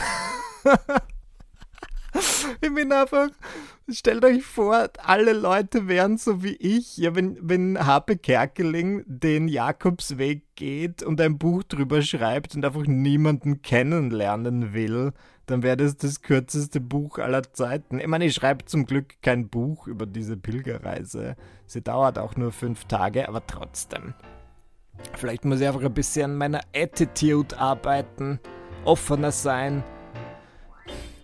ich 2.60 2.74
bin 2.74 2.92
einfach 2.92 3.28
Stellt 3.90 4.22
euch 4.22 4.44
vor, 4.44 4.90
alle 5.02 5.32
Leute 5.32 5.88
wären 5.88 6.18
so 6.18 6.42
wie 6.42 6.56
ich. 6.56 6.98
Ja, 6.98 7.14
wenn, 7.14 7.38
wenn 7.40 7.86
Harpe 7.86 8.18
Kerkeling 8.18 9.02
den 9.06 9.48
Jakobsweg 9.48 10.42
geht 10.56 11.02
und 11.02 11.22
ein 11.22 11.38
Buch 11.38 11.62
drüber 11.62 12.02
schreibt 12.02 12.54
und 12.54 12.66
einfach 12.66 12.84
niemanden 12.86 13.62
kennenlernen 13.62 14.74
will, 14.74 15.12
dann 15.48 15.62
wäre 15.62 15.78
das 15.78 15.96
das 15.96 16.20
kürzeste 16.20 16.80
Buch 16.80 17.18
aller 17.18 17.42
Zeiten. 17.42 17.98
Ich 18.00 18.06
meine, 18.06 18.26
ich 18.26 18.34
schreibe 18.34 18.66
zum 18.66 18.84
Glück 18.84 19.20
kein 19.22 19.48
Buch 19.48 19.86
über 19.86 20.04
diese 20.06 20.36
Pilgerreise. 20.36 21.36
Sie 21.66 21.82
dauert 21.82 22.18
auch 22.18 22.36
nur 22.36 22.52
fünf 22.52 22.84
Tage, 22.84 23.28
aber 23.28 23.46
trotzdem. 23.46 24.14
Vielleicht 25.16 25.44
muss 25.44 25.60
ich 25.60 25.66
einfach 25.66 25.82
ein 25.82 25.94
bisschen 25.94 26.32
an 26.32 26.36
meiner 26.36 26.60
Attitude 26.74 27.58
arbeiten, 27.58 28.40
offener 28.84 29.32
sein 29.32 29.82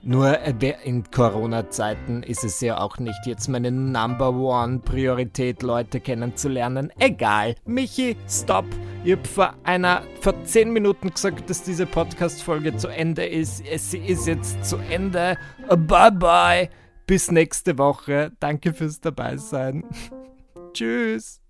nur 0.05 0.39
äh, 0.39 0.75
in 0.85 1.11
Corona-Zeiten 1.11 2.23
ist 2.23 2.45
es 2.45 2.61
ja 2.61 2.79
auch 2.79 2.99
nicht 2.99 3.27
jetzt 3.27 3.49
meine 3.49 3.71
Number 3.71 4.35
One 4.35 4.81
Priorität, 4.81 5.63
Leute 5.63 6.01
kennenzulernen. 6.01 6.93
Egal. 6.99 7.55
Michi, 7.65 8.17
stopp. 8.29 8.67
Ich 9.05 9.13
habe 9.13 9.25
vor 9.27 9.55
einer, 9.65 10.03
vor 10.21 10.45
zehn 10.45 10.73
Minuten 10.73 11.11
gesagt, 11.11 11.49
dass 11.49 11.63
diese 11.63 11.87
Podcast-Folge 11.87 12.77
zu 12.77 12.89
Ende 12.89 13.25
ist. 13.25 13.65
Sie 13.91 13.99
ist 13.99 14.27
jetzt 14.27 14.65
zu 14.65 14.77
Ende. 14.91 15.37
Bye 15.69 16.13
bye. 16.13 16.71
Bis 17.07 17.31
nächste 17.31 17.79
Woche. 17.79 18.33
Danke 18.41 18.73
fürs 18.73 19.01
Dabeisein. 19.01 19.85
Tschüss. 20.73 21.41